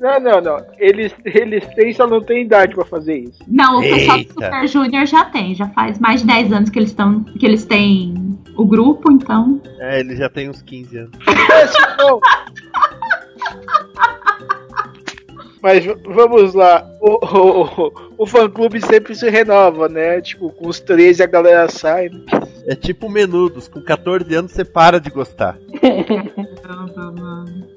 [0.00, 0.66] Não, não, não.
[0.76, 3.38] Eles, eles têm, só não tem idade pra fazer isso.
[3.46, 4.32] Não, o pessoal do.
[4.32, 5.54] Super Junior já tem.
[5.54, 7.22] Já faz mais de 10 anos que eles estão.
[7.22, 9.60] que eles têm o grupo, então.
[9.78, 11.18] É, ele já tem uns 15 anos.
[15.62, 16.86] Mas vamos lá.
[17.00, 20.20] O, o, o, o fã-clube sempre se renova, né?
[20.20, 22.08] Tipo, com os 13 a galera sai.
[22.08, 22.20] né?
[22.66, 25.58] É tipo menudos, com 14 anos você para de gostar.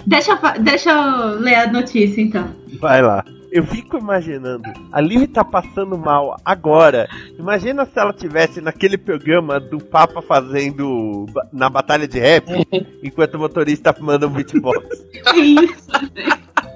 [0.05, 2.49] Deixa deixa eu ler a notícia então.
[2.79, 3.23] Vai lá.
[3.51, 7.07] Eu fico imaginando, a Liv tá passando mal agora.
[7.37, 12.47] Imagina se ela tivesse naquele programa do Papa fazendo na batalha de rap,
[13.03, 15.05] enquanto o motorista manda um beatbox.
[15.31, 15.87] Que isso?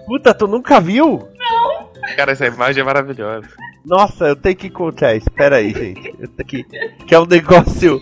[0.08, 1.28] Puta, tu nunca viu?
[2.16, 3.48] Cara, essa imagem é maravilhosa.
[3.86, 5.30] Nossa, eu tenho que encontrar isso.
[5.32, 6.16] Pera aí, gente.
[6.18, 6.64] Eu tenho que...
[7.06, 8.02] que é um negócio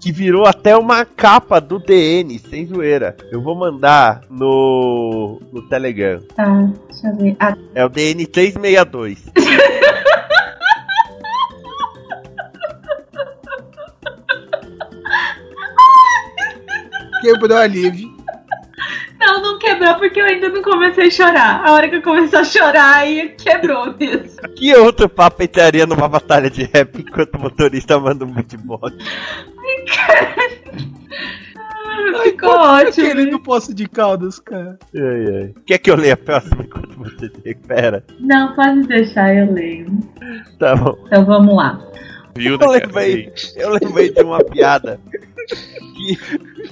[0.00, 3.16] que virou até uma capa do DN, sem zoeira.
[3.30, 6.20] Eu vou mandar no, no Telegram.
[6.34, 6.44] Tá,
[6.90, 7.36] deixa eu ver.
[7.38, 9.24] Ah, É o DN 362.
[17.20, 18.15] quebrou a Liv.
[19.66, 21.66] Quebrou porque eu ainda não comecei a chorar.
[21.66, 24.36] A hora que eu comecei a chorar, aí quebrou mesmo.
[24.56, 28.94] Que outro papo entraria numa batalha de rap enquanto o motorista manda um beatbox?
[32.22, 33.06] Ficou Ai, ótimo.
[33.08, 34.78] querido poço de caldas, cara.
[34.94, 35.54] Ai, ai.
[35.66, 38.04] Quer que eu leia a próxima enquanto você se recupera?
[38.20, 39.86] Não, pode deixar, eu leio.
[40.58, 40.96] Tá bom.
[41.06, 41.78] Então vamos lá.
[42.36, 45.00] Viu, Eu lembrei, eu lembrei de uma piada
[45.96, 46.18] que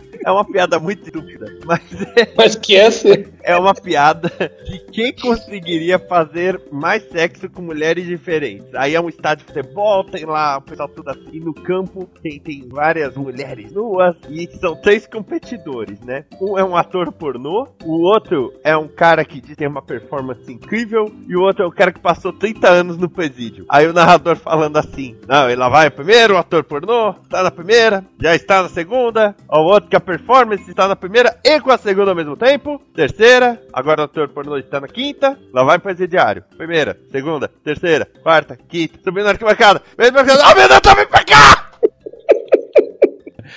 [0.24, 1.82] é uma piada muito estúpida, mas
[2.16, 3.08] é, Mas que essa.
[3.44, 4.30] é uma piada
[4.64, 8.74] de quem conseguiria fazer mais sexo com mulheres diferentes.
[8.74, 12.40] Aí é um estádio de futebol, tem lá o pessoal tudo assim, no campo tem,
[12.40, 16.24] tem várias mulheres nuas e são três competidores, né?
[16.40, 21.12] Um é um ator pornô, o outro é um cara que tem uma performance incrível
[21.28, 23.66] e o outro é um cara que passou 30 anos no presídio.
[23.68, 27.50] Aí o narrador falando assim: Não, ele lá vai primeiro, o ator pornô, está na
[27.50, 31.70] primeira, já está na segunda, o outro que a performance está na primeira e com
[31.70, 32.80] a segunda ao mesmo tempo,
[33.34, 36.44] terceira, agora o ator pornô está na quinta, lá vai presidiário.
[36.56, 41.08] Primeira, segunda, terceira, quarta, quinta, subindo na arquibancada, mesmo arquibancada, ah, meu Deus, tá vindo
[41.08, 41.70] pra cá!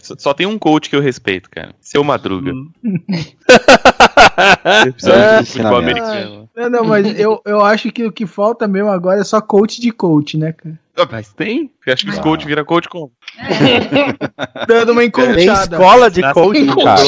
[0.02, 1.76] Só, só tem um coach que eu respeito, cara.
[1.82, 2.52] Seu Madruga.
[2.52, 2.72] Hum.
[4.88, 5.86] Episódio do futebol ensinamento.
[6.04, 6.47] americano.
[6.58, 9.80] Não, não, mas eu, eu acho que o que falta mesmo agora é só coach
[9.80, 10.74] de coach, né, cara?
[10.98, 11.70] Ah, Mas tem?
[11.80, 13.12] Você acha que os coach vira coach como?
[14.68, 15.76] Dando uma Tem encoxada.
[15.76, 16.52] escola de com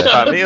[0.05, 0.37] cara.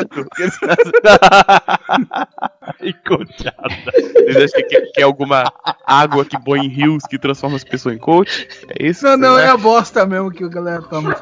[2.81, 3.67] Encoxada.
[3.93, 5.51] Vocês acham que, que é alguma
[5.85, 8.47] água que boa em rios que transforma as pessoas em coach?
[8.79, 9.03] É isso?
[9.03, 11.13] Não, não, Você é a bosta mesmo que a galera toma.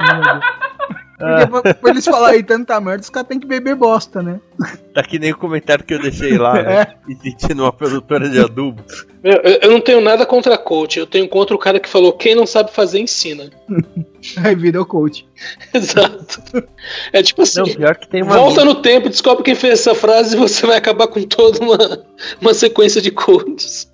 [1.22, 4.40] Porque pra, pra eles falarem tanta merda, os caras têm que beber bosta, né?
[4.94, 6.88] Tá que nem o comentário que eu deixei lá, né?
[7.08, 8.84] E sentindo uma produtora de adubo.
[9.24, 12.14] Meu, eu, eu não tenho nada contra coach, eu tenho contra o cara que falou
[12.14, 13.50] quem não sabe fazer ensina.
[14.44, 15.28] Aí virou coach.
[15.74, 16.42] Exato.
[17.12, 18.38] É tipo assim, Não, pior que tem uma.
[18.38, 21.78] volta no tempo, descobre quem fez essa frase e você vai acabar com toda uma,
[22.40, 23.90] uma sequência de coaches.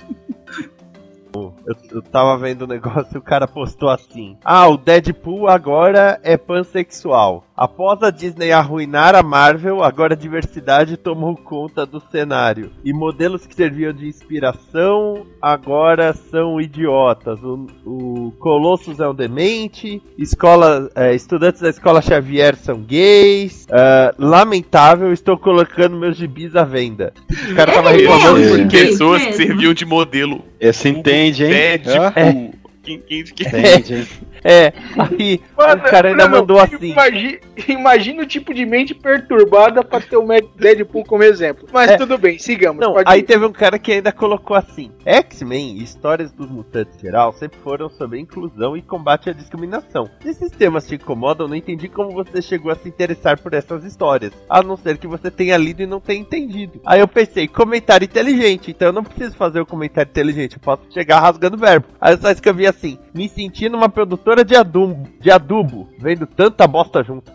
[1.67, 6.17] Eu, eu tava vendo o negócio e o cara postou assim: Ah, o Deadpool agora
[6.23, 7.43] é pansexual.
[7.57, 12.71] Após a Disney arruinar a Marvel, agora a diversidade tomou conta do cenário.
[12.85, 17.39] E modelos que serviam de inspiração agora são idiotas.
[17.43, 23.65] O, o Colossus é um demente, escola, é, estudantes da escola Xavier são gays.
[23.71, 27.11] Ah, lamentável, estou colocando meus gibis à venda.
[27.51, 28.77] O cara tava reclamando mesmo, porque.
[28.77, 28.91] gente.
[28.91, 30.43] Pessoas que serviam de modelo.
[30.59, 31.56] Esse entende, hein?
[31.57, 32.53] Deadpool.
[32.87, 34.07] Quem, quem, hein?
[34.43, 36.91] É, aí o cara ainda não, mandou assim.
[36.91, 41.67] Imagina, imagina o tipo de mente perturbada pra ter o Deadpool como exemplo.
[41.73, 41.97] Mas É.
[41.97, 42.79] tudo bem, sigamos.
[42.79, 43.23] Não, aí ir.
[43.23, 47.59] teve um cara que ainda colocou assim: X-Men e histórias dos mutantes em geral sempre
[47.59, 50.09] foram sobre inclusão e combate à discriminação.
[50.21, 53.83] Se esses temas te incomodam, não entendi como você chegou a se interessar por essas
[53.83, 56.79] histórias, a não ser que você tenha lido e não tenha entendido.
[56.85, 60.83] Aí eu pensei: comentário inteligente, então eu não preciso fazer o comentário inteligente, eu posso
[60.93, 61.87] chegar rasgando verbo.
[61.99, 62.76] Aí eu só escrevi assim:
[63.13, 67.31] me senti numa produtora de adubo, de adubo vendo tanta bosta junto.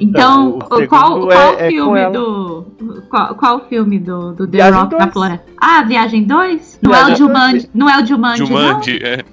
[0.00, 2.12] Então, o qual, qual é- é filme ela.
[2.12, 2.66] do.
[3.08, 5.12] Qual, qual filme do, do The Viagem Rock na dois.
[5.12, 5.44] Floresta?
[5.60, 6.78] Ah, Viagem 2?
[6.82, 9.24] Não, é o Jumanji, não é o Jumanji, Jumanji, é.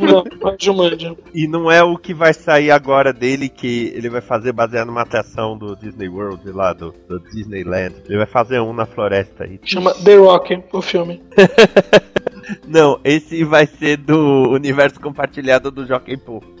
[0.00, 1.16] Não, é Jumanji.
[1.34, 5.02] E não é o que vai sair agora dele, que ele vai fazer baseado numa
[5.02, 7.94] atração do Disney World lá, do, do Disneyland.
[8.06, 9.58] Ele vai fazer um na floresta aí.
[9.64, 11.22] Chama The Rock, o filme.
[12.66, 16.42] Não, esse vai ser do universo compartilhado do Jockey Poo.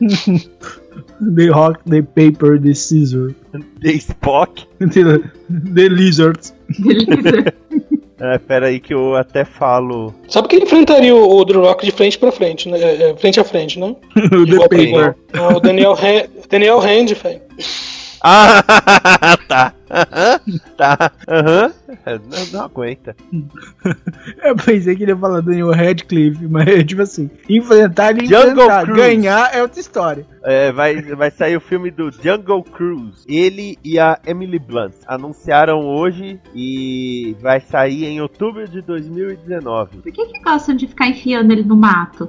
[1.20, 3.34] The Rock, The Paper, The Scissor.
[3.80, 4.66] The Spock.
[4.78, 6.40] The, the Lizard.
[8.20, 10.14] É, pera aí que eu até falo.
[10.28, 12.78] Sabe que ele enfrentaria o, o The Rock de frente pra frente, né?
[12.80, 13.94] É, é, frente a frente, né?
[14.14, 14.80] The Igual Paper.
[14.80, 15.14] igual.
[15.32, 15.96] É o Daniel,
[16.48, 17.40] Daniel Hand, velho.
[18.22, 18.62] Ah,
[19.48, 19.74] tá.
[19.94, 20.40] Aham,
[20.76, 21.12] tá.
[21.28, 21.72] Aham.
[22.04, 23.14] É, Não, não aguenta.
[24.42, 28.86] Eu pensei que ele ia falar Daniel Radcliffe, mas é tipo assim, enfrentar e enfrentar.
[28.86, 30.26] Ganhar é outra história.
[30.42, 33.24] É, vai, vai sair o filme do Jungle Cruise.
[33.26, 39.98] Ele e a Emily Blunt anunciaram hoje e vai sair em outubro de 2019.
[39.98, 42.28] Por que, que gostam de ficar enfiando ele no mato?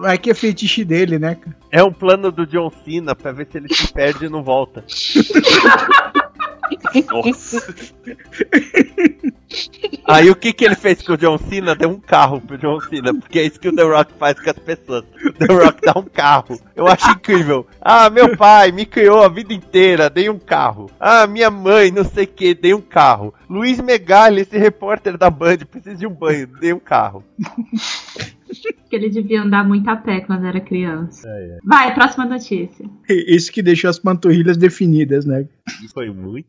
[0.00, 1.36] Vai que é fetiche dele, né?
[1.36, 1.56] cara?
[1.70, 4.84] É um plano do John Cena pra ver se ele se perde e não volta.
[7.10, 7.74] Nossa.
[10.06, 11.74] Aí o que que ele fez com o John Cena?
[11.74, 14.50] Deu um carro pro John Cena, porque é isso que o The Rock faz com
[14.50, 15.04] as pessoas.
[15.38, 16.60] The Rock dá um carro.
[16.74, 17.66] Eu acho incrível.
[17.80, 20.90] Ah, meu pai me criou a vida inteira, dei um carro.
[20.98, 23.34] Ah, minha mãe, não sei o que, dei um carro.
[23.48, 27.24] Luiz Megali, esse repórter da Band, precisa de um banho, dei um carro.
[28.60, 31.28] Que ele devia andar muito a pé quando era criança.
[31.64, 32.88] Vai, próxima notícia.
[33.08, 35.46] Isso que deixou as panturrilhas definidas, né?
[35.92, 36.48] Foi muito.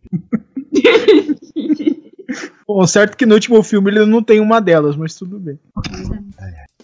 [2.67, 5.57] Bom, certo que no último filme ele não tem uma delas, mas tudo bem.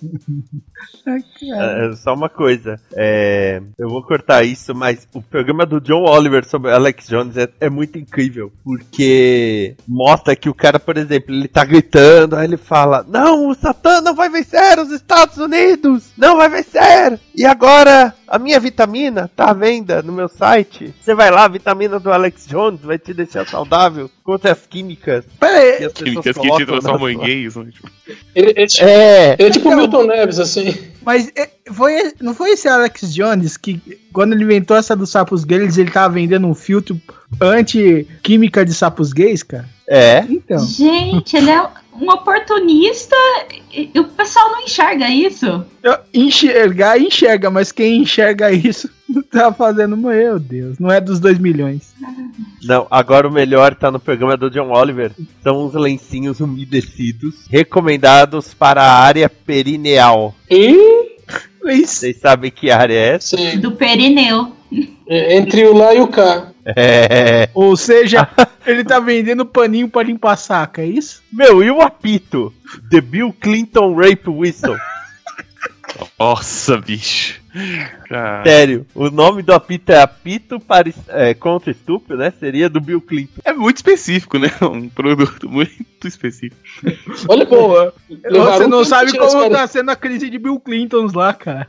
[1.08, 6.44] É, só uma coisa, é, eu vou cortar isso, mas o programa do John Oliver
[6.46, 11.48] sobre Alex Jones é, é muito incrível, porque mostra que o cara, por exemplo, ele
[11.48, 16.12] tá gritando, aí ele fala: Não, o Satã não vai vencer os Estados Unidos!
[16.18, 17.20] Não vai vencer!
[17.36, 20.94] E agora a minha vitamina tá à venda no meu site.
[21.02, 25.26] Você vai lá, a vitamina do Alex Jones vai te deixar saudável contra as químicas.
[25.40, 27.56] Peraí, que as pessoas Químicas que te transformam em gays.
[27.56, 27.68] né?
[28.36, 29.36] Ele, ele, É.
[29.40, 30.76] ele é tipo o Então- Milton Neves, assim.
[31.04, 33.80] Mas é, foi, não foi esse Alex Jones que,
[34.12, 37.00] quando ele inventou essa dos sapos gays, ele tava vendendo um filtro
[37.42, 39.68] anti-química de sapos gays, cara?
[39.88, 40.24] É.
[40.30, 40.60] Então.
[40.66, 41.62] Gente, ele é
[42.00, 43.16] um oportunista
[43.72, 45.64] e, e o pessoal não enxerga isso.
[45.84, 51.20] Eu- Enxergar, enxerga, mas quem enxerga isso não tá fazendo, meu Deus, não é dos
[51.20, 51.94] 2 milhões.
[52.64, 55.12] Não, agora o melhor tá no programa do John Oliver.
[55.44, 60.34] São os lencinhos umedecidos recomendados para a área perineal.
[61.64, 63.38] Vocês sabem que área é essa?
[63.38, 63.60] Sim.
[63.60, 64.52] Do perineu.
[65.08, 66.52] É, entre o lá e o cá.
[66.66, 67.50] É.
[67.54, 68.28] Ou seja,
[68.66, 71.22] ele tá vendendo paninho pra limpar saca, é isso?
[71.32, 72.54] Meu, e o apito?
[72.90, 74.78] The Bill Clinton Rape Whistle.
[76.20, 77.40] Nossa, bicho.
[78.10, 78.44] Cara.
[78.44, 82.34] Sério, o nome do apito é apito para, é, contra estupro, né?
[82.38, 83.40] Seria do Bill Clinton.
[83.46, 84.52] É muito específico, né?
[84.62, 86.58] Um produto muito específico.
[87.30, 87.74] Olha, Pô,
[88.24, 91.34] levaram você um não sabe pra como tá sendo a crise de Bill Clintons lá,
[91.34, 91.68] cara.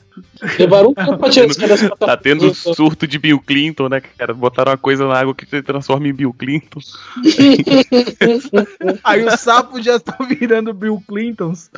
[0.58, 4.00] Levaram um tempo pra tirar esse cara dessa Tá tendo surto de Bill Clinton, né,
[4.00, 4.34] cara?
[4.34, 6.80] Botaram uma coisa na água que se transforma em Bill Clinton.
[9.04, 11.70] Aí os sapos já estão virando Bill Clintons.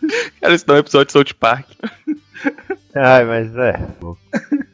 [0.40, 1.66] Cara, esse não é um episódio de South Park.
[2.94, 3.80] Ai, mas é.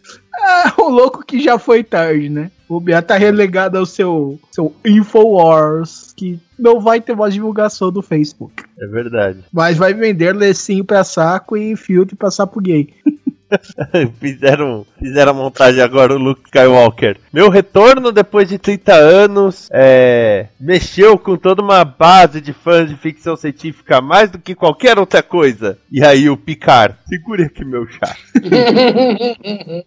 [0.47, 2.51] Ah, o louco que já foi tarde, né?
[2.69, 8.03] O Bia tá relegado ao seu, seu Infowars, que não vai ter mais divulgação do
[8.03, 8.63] Facebook.
[8.79, 9.39] É verdade.
[9.51, 12.93] Mas vai vender lecinho pra saco e filtro pra sapo gay.
[14.21, 17.19] fizeram, fizeram a montagem agora o Luke Skywalker.
[17.33, 22.97] Meu retorno depois de 30 anos é, mexeu com toda uma base de fãs de
[22.97, 25.79] ficção científica mais do que qualquer outra coisa.
[25.91, 28.17] E aí o Picard, segure aqui meu chá.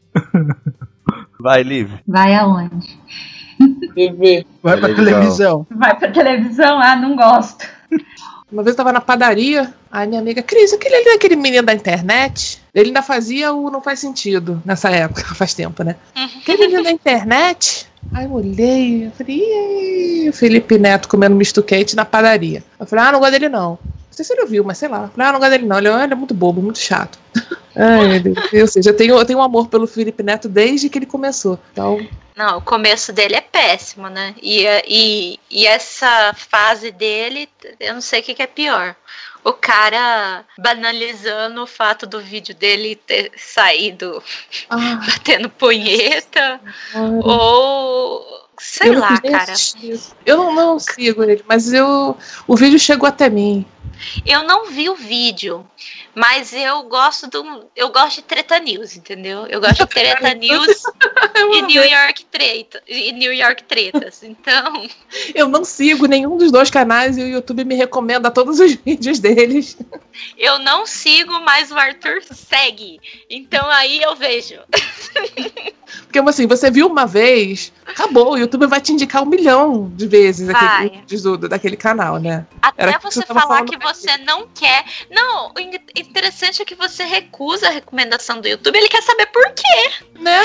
[1.39, 1.91] Vai, Liv.
[2.08, 3.00] Vai aonde?
[3.93, 4.46] TV.
[4.62, 5.65] Vai pra televisão.
[5.70, 6.80] Vai pra televisão?
[6.80, 7.67] Ah, não gosto.
[8.49, 11.63] Uma vez eu tava na padaria, aí minha amiga, Cris, aquele ali é aquele menino
[11.63, 12.62] da internet.
[12.73, 15.97] Ele ainda fazia o Não Faz Sentido nessa época, faz tempo, né?
[16.41, 17.88] Aquele menino da internet.
[18.13, 22.63] Aí eu olhei, eu falei, "Ih, o Felipe Neto comendo misto quente na padaria.
[22.79, 23.77] Eu falei, ah, não gosto dele não.
[24.17, 25.03] Não sei se ele ouviu, mas sei lá.
[25.03, 25.77] Eu falei, ah, não gosto dele não.
[25.77, 27.19] Ele, ele é muito bobo, muito chato.
[27.77, 28.51] Ai, meu Deus.
[28.51, 31.60] Ou seja, eu tenho, eu tenho um amor pelo Felipe Neto desde que ele começou.
[31.71, 32.03] Então,
[32.36, 34.34] Não, o começo dele é péssimo, né?
[34.41, 37.47] E, e, e essa fase dele,
[37.80, 38.95] eu não sei o que, que é pior.
[39.43, 44.21] O cara banalizando o fato do vídeo dele ter saído
[44.67, 46.60] ah, batendo punheta,
[46.95, 47.23] olha.
[47.23, 49.53] ou sei Eu não lá, cara.
[50.25, 53.63] Eu não, não sigo ele, mas eu, o vídeo chegou até mim.
[54.25, 55.65] Eu não vi o vídeo,
[56.17, 57.69] mas eu gosto do.
[57.75, 59.45] Eu gosto de treta news, entendeu?
[59.45, 60.82] Eu gosto de treta news
[61.53, 62.82] e New York treta.
[62.88, 64.23] E New York tretas.
[64.23, 64.89] Então,
[65.36, 69.19] Eu não sigo nenhum dos dois canais e o YouTube me recomenda todos os vídeos
[69.19, 69.77] deles.
[70.36, 72.99] eu não sigo, mas o Arthur segue.
[73.30, 74.56] Então aí eu vejo.
[76.03, 80.08] Porque assim, você viu uma vez, acabou, o YouTube vai te indicar um milhão de
[80.08, 82.45] vezes aquele, do, daquele canal, né?
[82.62, 84.84] Até Era você falar que você não quer.
[85.10, 85.53] Não,
[86.10, 88.78] interessante é que você recusa a recomendação do YouTube.
[88.78, 90.20] Ele quer saber por quê.
[90.20, 90.39] Né?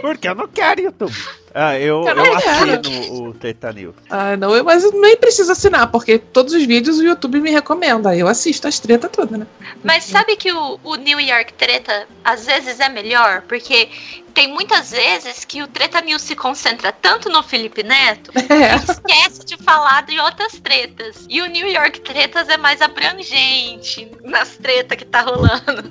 [0.00, 1.14] Porque eu não quero YouTube.
[1.54, 3.94] Ah, eu, Eu assino o Teta News.
[4.10, 7.50] Ah, não, eu, mas eu nem preciso assinar, porque todos os vídeos o YouTube me
[7.50, 8.10] recomenda.
[8.10, 9.46] Aí eu assisto as tretas todas, né?
[9.84, 13.42] Mas sabe que o, o New York Treta às vezes é melhor?
[13.42, 13.88] Porque
[14.34, 18.78] tem muitas vezes que o Treta News se concentra tanto no Felipe Neto É.
[18.78, 21.26] que esquece de falar de outras tretas.
[21.28, 25.90] E o New York Tretas é mais abrangente nas tretas que tá rolando.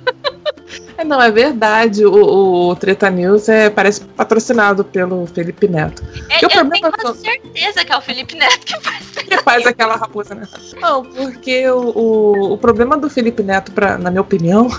[0.96, 2.04] É, não, é verdade.
[2.04, 6.02] O, o Treta News é, parece patrocinado pelo Felipe Neto.
[6.28, 9.08] É, eu problema tenho quase certeza que é o Felipe Neto que faz.
[9.10, 10.48] que faz aquela raposa, né?
[10.80, 14.70] Não, porque o, o, o problema do Felipe Neto, pra, na minha opinião,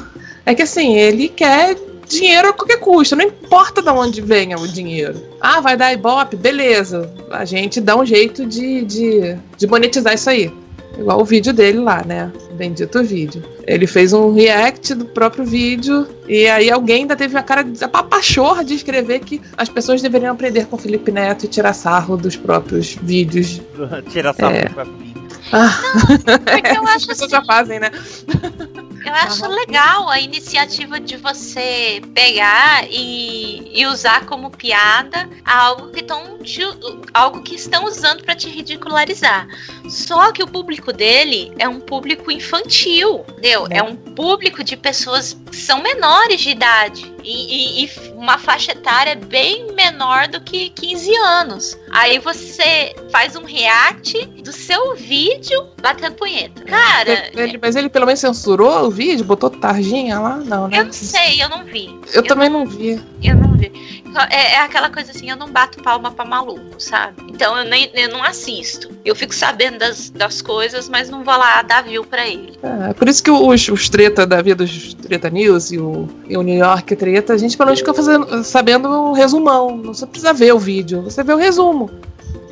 [0.45, 1.75] é que assim, ele quer
[2.07, 5.21] dinheiro a qualquer custo, não importa de onde venha o dinheiro.
[5.39, 6.36] Ah, vai dar Ibope?
[6.36, 7.12] Beleza.
[7.31, 10.51] A gente dá um jeito de, de, de monetizar isso aí.
[10.97, 12.31] Igual o vídeo dele lá, né?
[12.51, 13.43] Bendito vídeo.
[13.65, 17.83] Ele fez um react do próprio vídeo e aí alguém ainda teve a cara de
[17.83, 21.73] a papachorra de escrever que as pessoas deveriam aprender com o Felipe Neto e tirar
[21.73, 23.62] sarro dos próprios vídeos.
[24.12, 24.65] Tirar sarro É.
[24.65, 25.13] do papinho.
[25.51, 25.69] Ah,
[26.25, 27.91] Porque eu as acho pessoas assim, já fazem, né?
[29.05, 36.01] Eu acho legal a iniciativa de você pegar e, e usar como piada algo que,
[36.01, 36.62] tão, te-
[37.13, 39.45] algo que estão usando pra te ridicularizar.
[39.89, 43.67] Só que o público dele é um público infantil, entendeu?
[43.69, 47.13] É um público de pessoas que são menores de idade.
[47.23, 51.78] E, e- e uma faixa etária bem menor do que 15 anos.
[51.91, 56.63] Aí você faz um react do seu vídeo batendo punheta.
[56.65, 60.38] Cara, Ele- mas ele pelo menos censurou o vídeo, botou tarjinha lá?
[60.38, 60.80] Não, né?
[60.80, 61.97] eu não sei, eu não vi.
[62.13, 63.02] Eu também não vi.
[63.21, 64.04] Eu não vi.
[64.30, 67.23] É, é aquela coisa assim, eu não bato palma pra maluco, sabe?
[67.30, 68.91] Então eu nem eu não assisto.
[69.04, 72.58] Eu fico sabendo das, das coisas, mas não vou lá dar view pra ele.
[72.62, 76.38] É, por isso que os, os treta da vida, os Treta News e o, e
[76.38, 79.78] o New York Treta, a gente pelo menos fica fazendo, sabendo um resumão.
[79.78, 81.89] Não você precisa ver o vídeo, você vê o resumo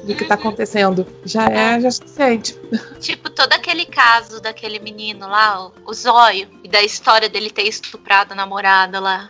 [0.03, 1.05] do que tá acontecendo.
[1.23, 2.57] Já é, já é suficiente.
[2.99, 7.63] Tipo, todo aquele caso daquele menino lá, o, o Zóio, e da história dele ter
[7.63, 9.29] estuprado a namorada lá.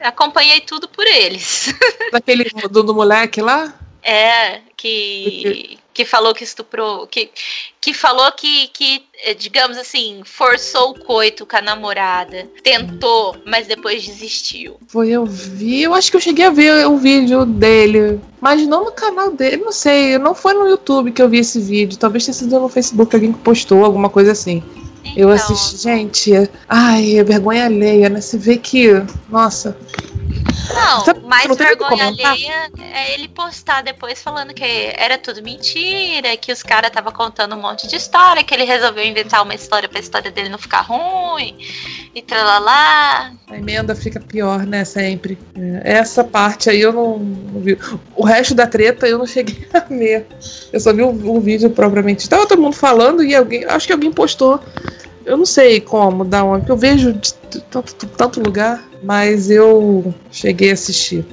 [0.00, 1.74] Acompanhei tudo por eles.
[2.12, 3.74] Daquele do, do moleque lá.
[4.02, 7.28] É, que, que falou que estuprou, que,
[7.80, 12.46] que falou que, que, eh, digamos assim, forçou o coito com a namorada.
[12.62, 14.76] Tentou, mas depois desistiu.
[14.86, 15.82] Foi, eu vi.
[15.82, 18.20] Eu acho que eu cheguei a ver o vídeo dele.
[18.40, 20.18] Mas não no canal dele, não sei.
[20.18, 21.98] Não foi no YouTube que eu vi esse vídeo.
[21.98, 24.62] Talvez tenha sido no Facebook alguém que postou, alguma coisa assim.
[25.14, 26.32] Eu assisti, gente.
[26.68, 28.20] Ai, é vergonha alheia, né?
[28.20, 28.88] Você vê que.
[29.28, 29.76] Nossa.
[30.74, 36.50] Não, mais não vergonha alheia é ele postar depois falando que era tudo mentira, que
[36.50, 40.00] os caras estavam contando um monte de história, que ele resolveu inventar uma história pra
[40.00, 41.56] história dele não ficar ruim,
[42.14, 43.32] e tralalá.
[43.48, 44.84] A emenda fica pior, né?
[44.84, 45.38] Sempre.
[45.56, 47.78] É, Essa parte aí eu não, não vi.
[48.14, 50.26] O resto da treta eu não cheguei a ver.
[50.72, 52.20] Eu só vi o, o vídeo propriamente.
[52.20, 53.64] Estava todo mundo falando e alguém.
[53.66, 54.60] Acho que alguém postou.
[55.26, 57.34] Eu não sei como, da onde, porque eu vejo de
[57.68, 61.26] tanto, tanto lugar, mas eu cheguei a assistir.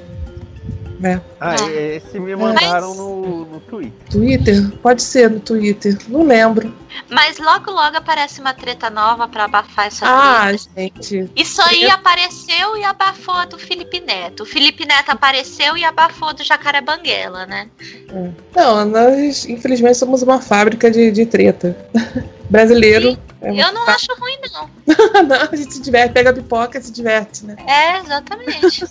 [1.00, 1.22] Né?
[1.46, 4.10] Ah, esse me mandaram no, no Twitter.
[4.10, 4.72] Twitter?
[4.82, 5.98] Pode ser no Twitter.
[6.08, 6.74] Não lembro.
[7.10, 11.02] Mas logo, logo aparece uma treta nova pra abafar essa Ah, treta.
[11.04, 11.30] gente.
[11.36, 14.44] Isso aí apareceu e abafou a do Felipe Neto.
[14.44, 17.68] O Felipe Neto apareceu e abafou a do Jacaré Banguela, né?
[18.10, 18.30] É.
[18.56, 21.76] Não, nós infelizmente somos uma fábrica de, de treta.
[22.50, 23.18] Brasileiro.
[23.42, 24.70] é Eu não acho ruim, não.
[25.26, 27.56] não, a gente se diverte, pega a pipoca e se diverte, né?
[27.66, 28.86] É, exatamente.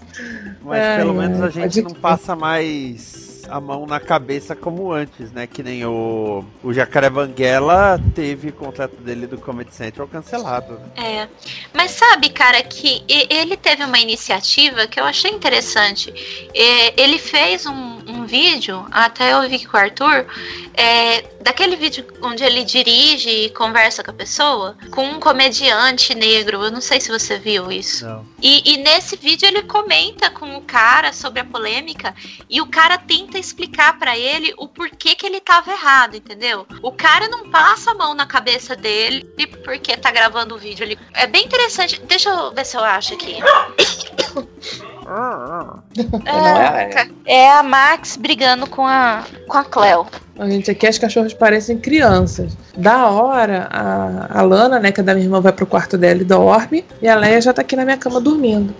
[0.63, 5.31] Mas Ai, pelo menos a gente não passa mais a mão na cabeça como antes,
[5.31, 5.47] né?
[5.47, 10.75] Que nem o, o Jacaré Banguela teve o contrato dele do Comedy Central cancelado.
[10.75, 10.89] Né?
[10.97, 11.29] É.
[11.73, 16.13] Mas sabe, cara, que ele teve uma iniciativa que eu achei interessante.
[16.53, 20.27] É, ele fez um, um vídeo, até eu vi com o Arthur,
[20.75, 26.63] é, daquele vídeo onde ele dirige e conversa com a pessoa, com um comediante negro.
[26.63, 28.07] Eu não sei se você viu isso.
[28.41, 32.15] E, e nesse vídeo ele comenta com o cara sobre a polêmica
[32.49, 36.67] e o cara tenta explicar pra ele o porquê que ele tava errado, entendeu?
[36.83, 39.25] O cara não passa a mão na cabeça dele
[39.65, 40.85] porque tá gravando o vídeo.
[40.85, 40.99] Ele...
[41.15, 42.01] É bem interessante.
[42.03, 43.37] Deixa eu ver se eu acho aqui.
[46.25, 50.07] é- É a Max brigando com a, com a Cleo.
[50.39, 52.57] A gente aqui as cachorras parecem crianças.
[52.77, 56.21] Da hora, a, a Lana, né, que é da minha irmã, vai pro quarto dela
[56.21, 56.85] e dorme.
[57.01, 58.75] E a Leia já tá aqui na minha cama dormindo.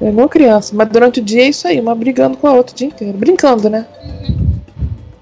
[0.00, 2.72] É igual criança, mas durante o dia é isso aí, uma brigando com a outra
[2.72, 3.18] o dia inteiro.
[3.18, 3.84] Brincando, né?
[4.02, 4.32] É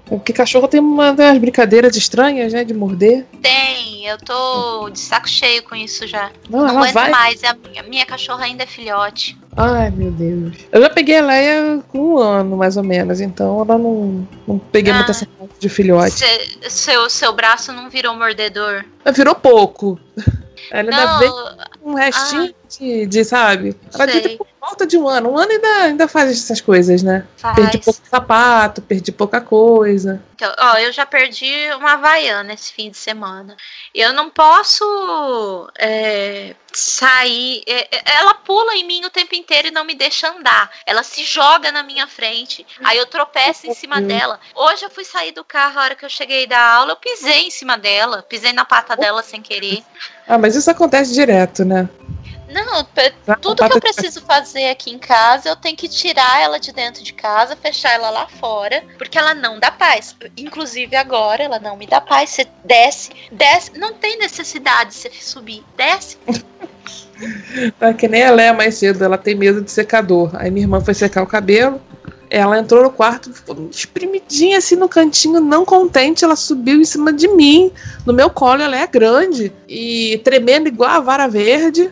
[0.07, 2.63] porque cachorro tem uma, tem umas brincadeiras estranhas, né?
[2.63, 3.25] De morder.
[3.41, 6.31] Tem, eu tô de saco cheio com isso já.
[6.49, 7.43] Não, Não aguento vai- mais.
[7.43, 9.37] A minha, minha cachorra ainda é filhote.
[9.55, 10.53] Ai, meu Deus.
[10.71, 14.57] Eu já peguei a Leia com um ano, mais ou menos, então ela não, não
[14.59, 14.97] peguei Ah.
[14.97, 16.11] muita sequência de filhote.
[16.13, 18.85] Cê- seu, seu braço não virou mordedor?
[19.13, 19.99] Virou pouco.
[20.69, 21.33] Ela ainda Não, veio
[21.87, 23.75] um restinho de, de, sabe?
[23.93, 24.21] Ela Sei.
[24.21, 25.31] devia por volta de um ano.
[25.31, 27.25] Um ano ainda, ainda faz essas coisas, né?
[27.37, 27.55] Faz.
[27.55, 30.21] Perdi pouco sapato, perdi pouca coisa.
[30.35, 33.55] Então, ó, eu já perdi uma Havaiana esse fim de semana.
[33.95, 37.63] Eu não posso é, sair.
[37.65, 40.69] é, é, ela pula em mim o tempo inteiro e não me deixa andar.
[40.85, 42.67] Ela se joga na minha frente.
[42.83, 44.07] Aí eu tropeço em cima Deus.
[44.07, 44.39] dela.
[44.53, 47.47] Hoje eu fui sair do carro, a hora que eu cheguei da aula, eu pisei
[47.47, 48.23] em cima dela.
[48.23, 49.81] Pisei na pata dela sem querer.
[50.27, 51.89] Ah, mas isso acontece direto, né?
[52.49, 52.83] Não,
[53.41, 57.03] tudo que eu preciso fazer aqui em casa, eu tenho que tirar ela de dentro
[57.03, 60.15] de casa, fechar ela lá fora, porque ela não dá paz.
[60.37, 62.29] Inclusive agora, ela não me dá paz.
[62.31, 66.17] Você desce, desce, não tem necessidade de você subir, desce.
[67.79, 70.31] Tá que nem a Léa mais cedo, ela tem medo de secador.
[70.35, 71.81] Aí minha irmã foi secar o cabelo.
[72.29, 73.31] Ela entrou no quarto,
[73.71, 76.23] espremidinha assim no cantinho, não contente.
[76.23, 77.71] Ela subiu em cima de mim,
[78.05, 78.61] no meu colo.
[78.61, 81.91] Ela é grande e tremendo igual a vara verde,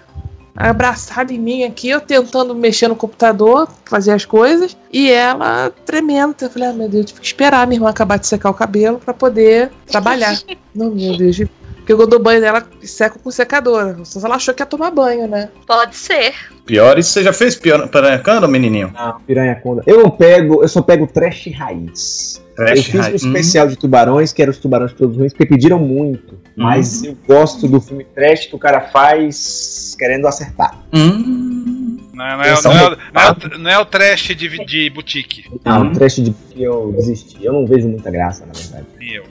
[0.56, 6.36] abraçada em mim aqui, eu tentando mexer no computador, fazer as coisas, e ela tremendo.
[6.40, 8.50] Eu falei, ah, meu Deus, eu tive que esperar a minha irmã acabar de secar
[8.50, 10.38] o cabelo pra poder trabalhar.
[10.74, 11.40] não, meu Deus,
[11.86, 13.96] porque eu dou banho nela e seco com secador.
[14.06, 15.50] Só ela achou que ia tomar banho, né?
[15.68, 16.34] Pode ser.
[16.66, 18.92] Pior, isso você já fez pior piranhacando, menininho?
[18.92, 19.84] Não, piranha conda.
[19.86, 22.44] Eu não pego, eu só pego trash raiz.
[22.56, 23.24] Trash eu fiz raiz.
[23.24, 26.40] um especial de tubarões, que era os tubarões todos ruins, porque pediram muito.
[26.56, 30.80] Mas eu gosto do filme trash que o cara faz querendo acertar.
[30.92, 32.00] Hum.
[32.16, 34.90] Não, não, é, não, é, o- não, é, o- não é o trash de, de
[34.90, 35.46] boutique.
[35.64, 37.38] Não, trash de que eu desisti.
[37.46, 38.88] Eu não vejo muita graça, na verdade.
[38.98, 39.24] Nem eu.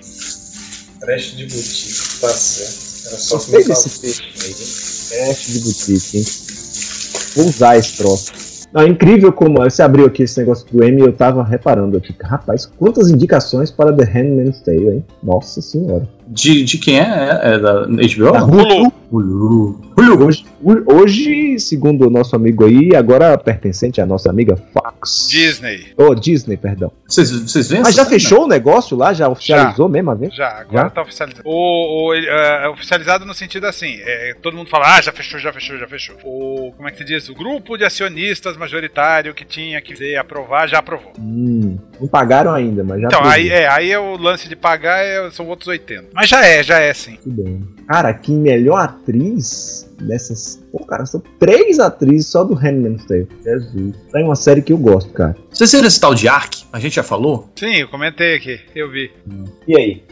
[1.04, 3.08] Trash de boutique, tá certo.
[3.08, 5.26] Era só Gostei desse texto aí, hein?
[5.26, 6.24] Trash de boutique, hein?
[7.36, 8.32] Vou usar esse troço.
[8.72, 11.96] Não, é incrível como você abriu aqui esse negócio do M e eu tava reparando
[11.96, 12.12] aqui.
[12.20, 15.04] Rapaz, quantas indicações para The Handmaid's Tale, hein?
[15.22, 16.08] Nossa senhora.
[16.26, 17.02] De, de quem é?
[17.02, 18.32] É, é da HBO?
[18.32, 18.92] Da Hulu.
[19.10, 19.94] Hulu.
[20.24, 20.44] Hoje,
[20.86, 25.28] hoje, segundo o nosso amigo aí, agora pertencente à nossa amiga Fox.
[25.30, 25.92] Disney.
[25.96, 26.90] Oh, Disney, perdão.
[27.06, 27.30] Vocês,
[27.68, 29.12] veem Mas já fechou o negócio lá?
[29.12, 30.34] Já oficializou mesmo a vez?
[30.34, 31.42] Já, agora tá oficializado.
[31.44, 35.12] O, o, ele, é, é oficializado no sentido assim: é, todo mundo fala, ah, já
[35.12, 36.16] fechou, já fechou, já fechou.
[36.24, 37.28] O, como é que se diz?
[37.28, 41.12] O grupo de acionistas majoritário que tinha que dizer, aprovar, já aprovou.
[41.18, 43.38] Hum, não pagaram ainda, mas já Então, aprovou.
[43.38, 46.08] aí é, aí é o lance de pagar, é- são outros 80.
[46.14, 47.18] Mas já é, já é sim.
[47.22, 47.68] Tudo bem.
[47.88, 50.62] Cara, que melhor atriz dessas.
[50.70, 53.28] Pô, cara, são três atrizes só do Handmaid's Tale.
[53.42, 53.94] Jesus.
[54.14, 55.36] É uma série que eu gosto, cara.
[55.50, 56.64] Vocês viram esse tal de Ark?
[56.72, 57.50] A gente já falou?
[57.56, 59.10] Sim, eu comentei aqui, eu vi.
[59.66, 60.04] E aí?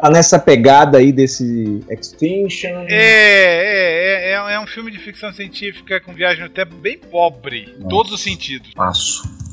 [0.00, 2.86] Tá nessa pegada aí desse Extinction.
[2.88, 6.98] É, é, é, é, é um filme de ficção científica com viagem no tempo bem
[6.98, 8.72] pobre, em todos os sentidos.
[8.74, 9.43] Passo.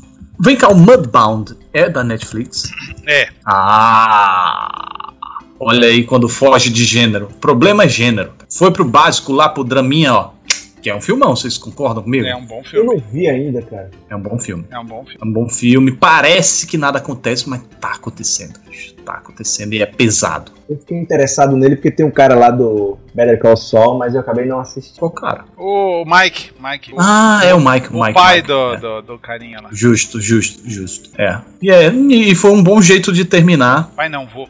[0.44, 2.64] Vem cá, o Mudbound é da Netflix?
[3.06, 3.28] É.
[3.46, 5.12] Ah!
[5.60, 7.28] Olha aí quando foge de gênero.
[7.40, 8.32] Problema é gênero.
[8.50, 10.30] Foi pro básico lá pro draminha, ó.
[10.82, 12.26] Que é um filmão, vocês concordam comigo?
[12.26, 12.86] É um bom Eu filme.
[12.88, 13.88] não vi ainda, cara.
[14.10, 14.64] É um bom filme.
[14.68, 15.18] É um bom filme.
[15.22, 15.92] É um bom filme.
[15.92, 18.58] Parece que nada acontece, mas tá acontecendo.
[18.68, 18.94] bicho.
[19.04, 20.50] Tá acontecendo e é pesado.
[20.68, 24.20] Eu fiquei interessado nele porque tem um cara lá do Better Call Saul, mas eu
[24.20, 24.98] acabei não assistindo.
[24.98, 25.44] Qual cara?
[25.56, 26.92] O Mike, Mike.
[26.98, 27.88] Ah, é o Mike.
[27.94, 28.76] O Mike, pai Mike, do, é.
[28.78, 29.68] do, do carinha lá.
[29.72, 31.10] Justo, justo, justo.
[31.20, 31.38] É.
[31.60, 31.88] E, é.
[31.92, 33.90] e foi um bom jeito de terminar.
[33.94, 34.48] Pai não, vou.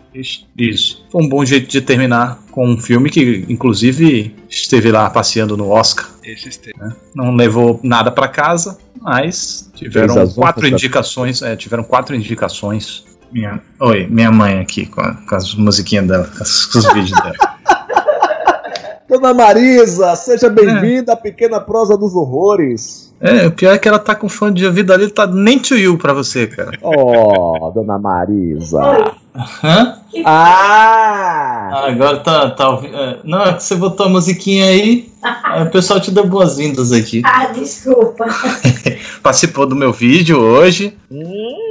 [0.56, 1.04] Isso.
[1.10, 5.68] Foi um bom jeito de terminar com um filme que, inclusive, esteve lá passeando no
[5.70, 6.08] Oscar.
[6.22, 6.78] Esse esteve.
[6.78, 6.94] né?
[7.14, 11.42] Não levou nada pra casa, mas tiveram Fez quatro indicações.
[11.42, 13.04] É, tiveram quatro indicações.
[13.32, 17.34] Minha, oi, minha mãe aqui com, a- com as musiquinhas dela, com os vídeos dela.
[19.12, 23.12] Dona Marisa, seja bem-vinda à pequena prosa dos horrores.
[23.20, 25.76] É, o pior é que ela tá com fone de ouvido ali, tá nem to
[25.76, 26.78] you pra você, cara.
[26.80, 28.80] Oh, Dona Marisa.
[29.62, 29.98] Hã?
[30.24, 31.68] Ah!
[31.72, 32.96] Ah, agora tá, tá ouvindo.
[32.96, 35.12] é, Não, é que você botou a musiquinha aí,
[35.44, 37.20] aí o pessoal te deu boas-vindas aqui.
[37.22, 38.24] Ah, desculpa.
[39.22, 40.96] Participou do meu vídeo hoje.
[41.10, 41.61] Hum.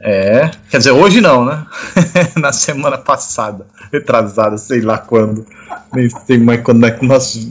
[0.00, 1.66] É, quer dizer, hoje não, né?
[2.36, 5.46] Na semana passada, retrasada, sei lá quando.
[5.92, 7.48] Nem sei mais quando é que nossos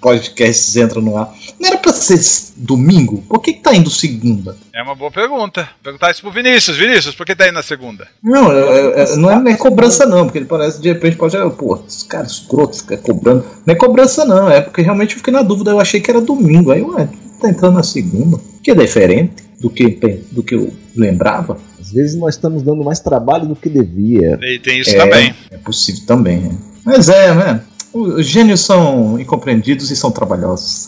[0.00, 1.32] podcasts entram no ar.
[1.60, 2.18] Não era pra ser
[2.56, 3.22] domingo?
[3.28, 4.56] Por que, que tá indo segunda?
[4.74, 5.68] É uma boa pergunta.
[5.82, 6.76] Perguntar isso pro Vinícius.
[6.76, 8.08] Vinícius, por que tá indo na segunda?
[8.22, 11.36] Não, é- é- não é nem cobrança não, porque ele parece de repente pode.
[11.56, 13.44] Pô, os caras escrotos ficam cobrando.
[13.64, 16.20] Não é cobrança não, é porque realmente eu fiquei na dúvida, eu achei que era
[16.20, 16.72] domingo.
[16.72, 17.08] Aí, ué,
[17.42, 18.38] tá entrando na segunda.
[18.62, 19.88] Que é diferente do que,
[20.30, 21.58] do que eu lembrava.
[21.80, 24.38] Às vezes nós estamos dando mais trabalho do que devia.
[24.42, 25.34] E tem isso É, também.
[25.50, 26.56] É possível também, né?
[26.84, 27.60] Mas é, né?
[27.92, 30.86] Os gênios são incompreendidos e são trabalhosos.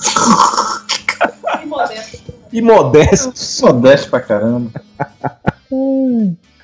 [2.53, 3.35] E modesto.
[3.63, 4.71] Modesto pra caramba.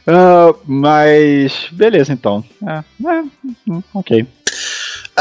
[0.06, 2.44] Ah, mas beleza então.
[2.66, 3.24] É, é,
[3.92, 4.26] ok.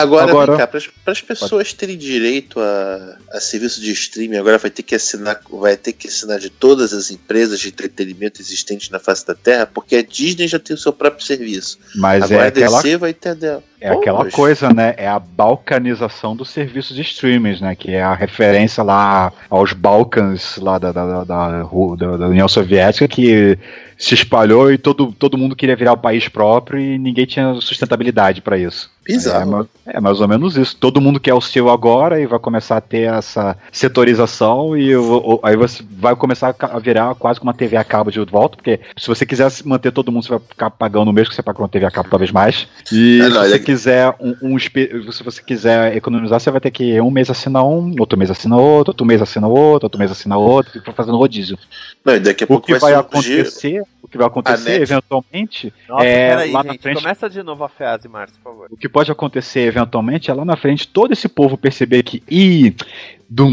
[0.01, 4.57] Agora, Agora- vem cá, para as pessoas terem direito a, a serviço de streaming, agora
[4.57, 8.89] vai ter que assinar, vai ter que assinar de todas as empresas de entretenimento existentes
[8.89, 11.77] na face da Terra, porque a Disney já tem o seu próprio serviço.
[11.95, 13.63] Mas agora é a DC aquela- vai ter dela.
[13.81, 14.93] É aquela coisa, né?
[14.97, 17.75] É a balcanização dos serviços de streaming, né?
[17.75, 23.07] Que é a referência lá aos Balcãs lá da, da, da, da, da- União Soviética
[23.07, 23.57] que
[23.97, 28.41] se espalhou e todo, todo mundo queria virar o país próprio e ninguém tinha sustentabilidade
[28.41, 28.89] pra isso.
[29.13, 29.41] Bizarro.
[29.41, 30.75] É, ma- é mais ou menos isso.
[30.77, 35.35] Todo mundo quer o seu agora e vai começar a ter essa setorização e o-
[35.35, 38.55] o- aí você vai começar a virar quase que uma TV a cabo de volta,
[38.55, 41.35] porque se você quiser se manter todo mundo, você vai ficar pagando o mesmo que
[41.35, 42.67] você paga uma TV a cabo, talvez mais.
[42.91, 46.61] E É, não, se você é- quiser um, um se você quiser economizar, você vai
[46.61, 49.99] ter que um mês assina um, outro mês assina outro, outro mês assina outro, outro
[49.99, 51.57] mês assina outro, e fazendo rodízio.
[52.05, 55.73] Não, e daqui a O pouco que vai surgir acontecer, o que vai acontecer eventualmente
[55.87, 56.73] Nossa, é peraí, lá gente.
[56.75, 58.67] na frente Começa de novo a frase, Márcio, por favor.
[58.71, 62.75] o que pode acontecer eventualmente é lá na frente todo esse povo perceber que, ih,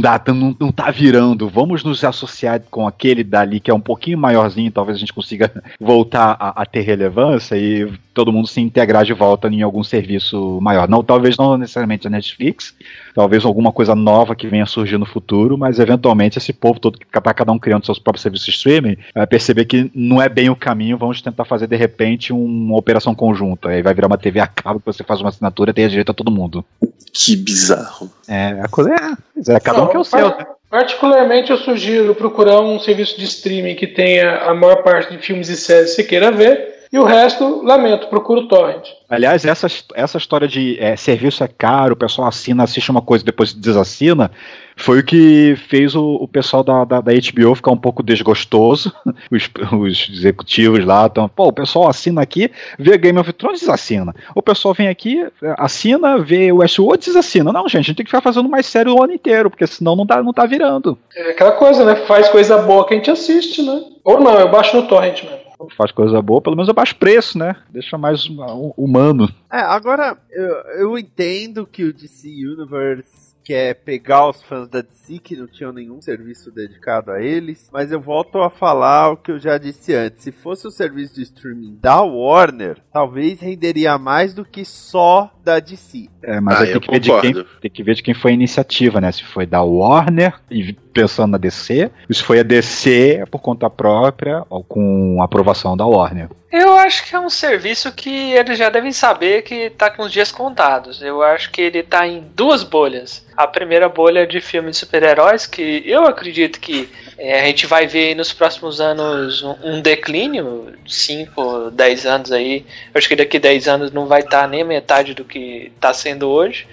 [0.01, 4.19] dá, não, não tá virando, vamos nos associar com aquele dali que é um pouquinho
[4.19, 9.05] maiorzinho, talvez a gente consiga voltar a, a ter relevância e todo mundo se integrar
[9.05, 10.89] de volta em algum serviço maior.
[10.89, 12.75] Não, talvez não necessariamente a Netflix,
[13.15, 17.07] talvez alguma coisa nova que venha surgir no futuro, mas eventualmente esse povo todo que
[17.07, 20.49] tá cada um criando seus próprios serviços de streaming vai perceber que não é bem
[20.49, 23.69] o caminho, vamos tentar fazer de repente uma operação conjunta.
[23.69, 26.11] Aí vai virar uma TV a cabo que você faz uma assinatura e tem direito
[26.11, 26.65] a todo mundo.
[27.13, 28.11] Que bizarro.
[28.27, 30.31] É, a coisa é, é cada um que é o seu.
[30.33, 35.23] par- Particularmente, eu sugiro procurar um serviço de streaming que tenha a maior parte de
[35.23, 36.76] filmes e séries que você queira ver.
[36.93, 38.89] E o resto, lamento, procura o torrent.
[39.09, 43.23] Aliás, essa, essa história de é, serviço é caro, o pessoal assina, assiste uma coisa
[43.23, 44.31] e depois desassina,
[44.77, 48.93] foi o que fez o, o pessoal da, da, da HBO ficar um pouco desgostoso.
[49.31, 54.15] Os, os executivos lá estão, pô, o pessoal assina aqui, vê Game of Thrones desassina.
[54.35, 55.27] O pessoal vem aqui,
[55.57, 57.53] assina, vê o e desassina.
[57.53, 59.97] Não, gente, a gente tem que ficar fazendo mais série o ano inteiro, porque senão
[59.97, 60.99] não tá, não tá virando.
[61.15, 61.97] É aquela coisa, né?
[62.07, 63.83] Faz coisa boa que a gente assiste, né?
[64.05, 65.46] Ou não, eu baixo no torrent mesmo.
[65.77, 67.57] Faz coisa boa, pelo menos eu baixo preço, né?
[67.71, 69.29] Deixa mais hum- humano.
[69.51, 75.21] É, agora, eu, eu entendo que o DC Universe quer pegar os fãs da DC
[75.21, 79.31] que não tinham nenhum serviço dedicado a eles, mas eu volto a falar o que
[79.31, 80.25] eu já disse antes.
[80.25, 85.61] Se fosse o serviço de streaming da Warner, talvez renderia mais do que só da
[85.61, 86.09] DC.
[86.25, 88.33] É, mas Ah, aí tem que, ver de quem, tem que ver de quem foi
[88.33, 89.13] a iniciativa, né?
[89.13, 93.71] Se foi da Warner, e pensando na DC, ou se foi a DC por conta
[93.71, 96.31] própria, ou com aprovação da Warner.
[96.51, 100.13] Eu acho que é um serviço que eles já devem saber que tá com os
[100.13, 101.03] dias contados.
[101.03, 103.27] Eu acho que ele tá em duas bolhas.
[103.37, 106.89] A primeira bolha de filmes de super-heróis, que eu acredito que
[107.19, 112.65] é, a gente vai ver nos próximos anos um, um declínio, 5, 10 anos aí.
[112.95, 116.29] Eu acho que daqui 10 anos não vai estar nem metade do que está sendo
[116.29, 116.67] hoje.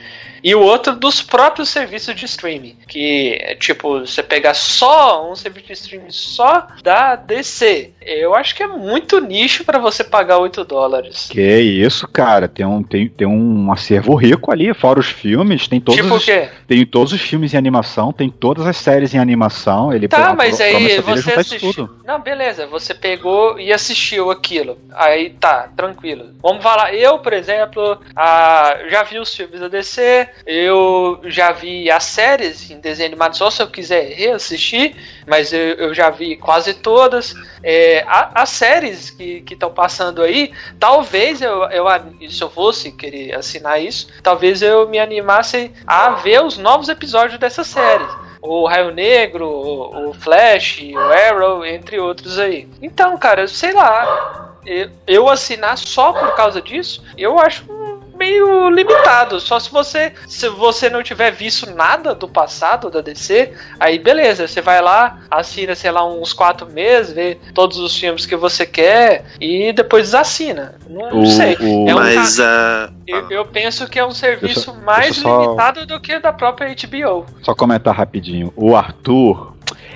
[0.43, 2.75] E o outro dos próprios serviços de streaming.
[2.87, 7.91] Que é tipo, você pegar só um serviço de streaming só da DC.
[8.01, 11.29] Eu acho que é muito nicho para você pagar 8 dólares.
[11.31, 15.79] Que isso, cara, tem um, tem, tem um acervo rico ali, fora os filmes, tem
[15.79, 16.49] todos Tipo o os, quê?
[16.67, 20.35] tem todos os filmes em animação, tem todas as séries em animação, ele Tá, a
[20.35, 21.73] mas pro- aí é você assistiu.
[21.73, 21.99] tudo.
[22.05, 24.77] Não, beleza, você pegou e assistiu aquilo.
[24.93, 26.31] Aí tá, tranquilo.
[26.41, 31.89] Vamos falar, eu, por exemplo, ah, já vi os filmes da DC, eu já vi
[31.89, 36.35] as séries em desenho animado, só se eu quiser reassistir, mas eu, eu já vi
[36.35, 37.33] quase todas.
[37.63, 41.85] É, as séries que estão passando aí, talvez eu, eu,
[42.29, 47.39] se eu fosse querer assinar isso, talvez eu me animasse a ver os novos episódios
[47.39, 48.09] dessas séries
[48.45, 52.67] o Raio Negro, o, Flash, o Arrow, entre outros aí.
[52.81, 54.53] Então, cara, sei lá,
[55.07, 57.63] eu assinar só por causa disso, eu acho
[58.23, 59.39] meio limitado.
[59.39, 64.47] Só se você se você não tiver visto nada do passado da DC, aí beleza,
[64.47, 68.65] você vai lá, assina, sei lá, uns quatro meses, vê todos os filmes que você
[68.65, 70.75] quer e depois desassina.
[70.89, 71.55] Não, O- sei.
[71.59, 72.89] o- É um Mas ca- a.
[73.07, 76.31] eu, eu penso que é um serviço Deixa- mais deixa só- limitado do que da
[76.31, 77.25] própria HBO.
[77.41, 78.53] Só comentar rapidinho.
[78.55, 79.52] O Arthur,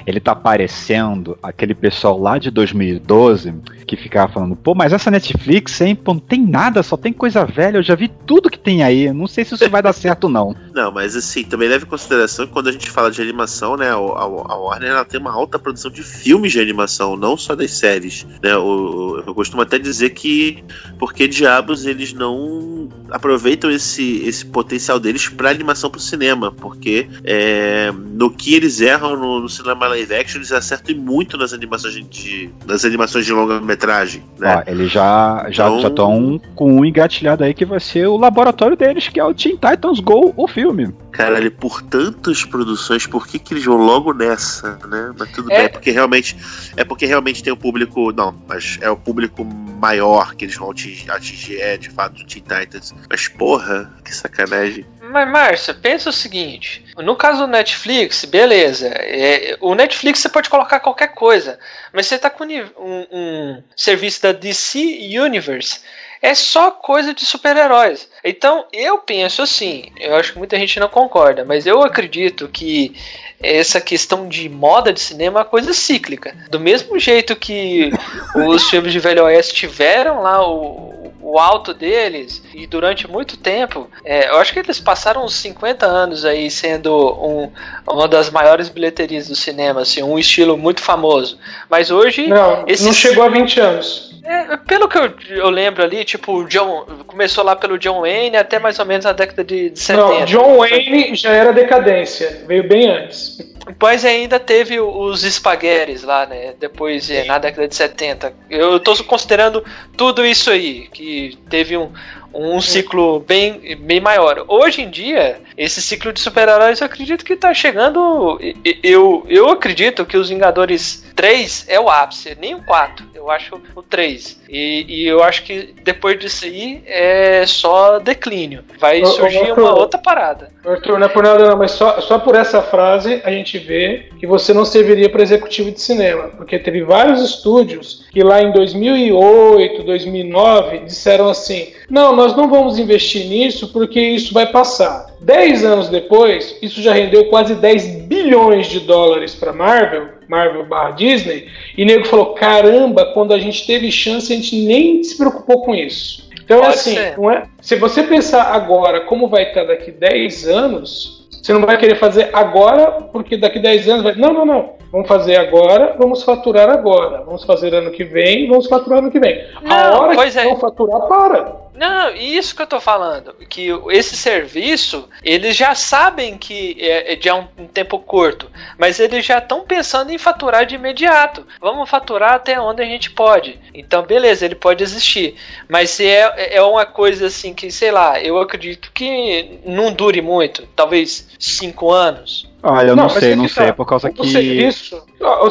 [0.07, 3.53] ele tá parecendo aquele pessoal lá de 2012
[3.85, 7.45] que ficava falando, pô, mas essa Netflix, hein, pô, não tem nada, só tem coisa
[7.45, 9.11] velha, eu já vi tudo que tem aí.
[9.13, 10.55] Não sei se isso vai dar certo, não.
[10.77, 13.89] Não, mas assim, também leve em consideração que quando a gente fala de animação, né,
[13.89, 14.27] a, a-
[14.59, 18.27] Warner ela tem uma alta produção de filmes de animação, não só das séries.
[18.43, 18.55] Né?
[18.55, 20.63] O- eu costumo até dizer que
[20.99, 27.91] porque diabos eles não aproveitam esse, esse potencial deles para animação pro cinema, porque é,
[27.91, 31.93] no que eles erram no, no cinema live action, eles acertam e muito nas animações
[32.09, 34.63] de, nas animações de longa metragem, né?
[34.65, 38.17] Ó, eles já já Então- já estão com um engatilhado aí que vai ser o
[38.17, 40.93] laboratório deles, que é o Teen Titans Go, o filme.
[41.11, 45.11] Caralho, por tantas produções, por que, que eles vão logo nessa, né?
[45.17, 45.61] Mas tudo É.
[45.63, 46.37] bem, porque realmente.
[46.75, 48.11] É porque realmente tem o público.
[48.11, 49.43] Não, mas é o público
[49.81, 52.93] maior que eles vão atingir, atingir é de fato o Teen Titans.
[53.09, 54.85] Mas porra, que sacanagem.
[55.09, 58.87] Mas, Márcia, pensa o seguinte: no caso do Netflix, beleza.
[58.87, 61.59] é, o Netflix você pode colocar qualquer coisa,
[61.93, 64.79] mas você tá com um, um serviço da DC
[65.19, 65.81] Universe.
[66.21, 68.09] é só coisa de super-heróis.
[68.23, 72.95] Então eu penso assim, eu acho que muita gente não concorda, mas eu acredito que
[73.41, 76.35] essa questão de moda de cinema é uma coisa cíclica.
[76.49, 77.91] Do mesmo jeito que
[78.35, 80.86] os filmes de Velho Oeste tiveram lá o,
[81.27, 85.85] o alto deles e durante muito tempo, é, eu acho que eles passaram uns 50
[85.85, 87.51] anos aí sendo um,
[87.85, 91.37] uma das maiores bilheterias do cinema, assim, um estilo muito famoso.
[91.69, 92.27] Mas hoje.
[92.27, 94.07] Não, não chegou a 20 anos.
[94.23, 98.57] É, pelo que eu, eu, lembro ali, tipo, John começou lá pelo John Wayne até
[98.57, 100.07] mais ou menos na década de, de 70.
[100.07, 103.37] Não, John Wayne já era decadência, veio bem antes.
[103.77, 106.53] Pois ainda teve os espaguetes lá, né?
[106.59, 108.33] Depois, na década de 70.
[108.49, 109.63] Eu tô considerando
[109.95, 111.91] tudo isso aí, que teve um,
[112.33, 114.45] um ciclo bem, bem maior.
[114.47, 118.39] Hoje em dia, esse ciclo de super-heróis eu acredito que tá chegando.
[118.83, 123.05] Eu, eu acredito que os Vingadores 3 é o ápice, nem o 4.
[123.13, 124.41] Eu acho o 3.
[124.47, 128.63] E, e eu acho que depois disso aí é só declínio.
[128.79, 130.51] Vai surgir uma outra parada.
[130.65, 134.05] Arthur, não é por nada não, mas só, só por essa frase a gente vê
[134.19, 136.29] que você não serviria para executivo de cinema.
[136.35, 142.79] Porque teve vários estúdios que lá em 2008, 2009 disseram assim: não, nós não vamos
[142.79, 145.07] investir nisso porque isso vai passar.
[145.19, 150.91] Dez anos depois, isso já rendeu quase 10 bilhões de dólares para Marvel Marvel barra
[150.91, 151.47] Disney,
[151.77, 155.73] e nego falou: caramba, quando a gente teve chance, a gente nem se preocupou com
[155.73, 156.27] isso.
[156.43, 161.16] Então, Pode assim, não é, se você pensar agora como vai estar daqui 10 anos,
[161.41, 164.15] você não vai querer fazer agora, porque daqui 10 anos vai.
[164.15, 164.76] Não, não, não.
[164.91, 167.23] Vamos fazer agora, vamos faturar agora.
[167.23, 169.45] Vamos fazer ano que vem, vamos faturar ano que vem.
[169.61, 170.43] Não, a hora que é.
[170.43, 171.67] vão faturar, para.
[171.77, 173.35] Não, isso que eu tô falando.
[173.47, 178.99] Que esse serviço, eles já sabem que é, é de um, um tempo curto, mas
[178.99, 181.45] eles já estão pensando em faturar de imediato.
[181.61, 183.59] Vamos faturar até onde a gente pode.
[183.75, 185.35] Então, beleza, ele pode existir.
[185.69, 190.21] Mas se é, é uma coisa assim que, sei lá, eu acredito que não dure
[190.21, 192.49] muito talvez cinco anos.
[192.69, 193.73] Olha, eu não, não sei, não sei, tá.
[193.73, 194.27] por causa que.
[194.27, 195.01] Isso.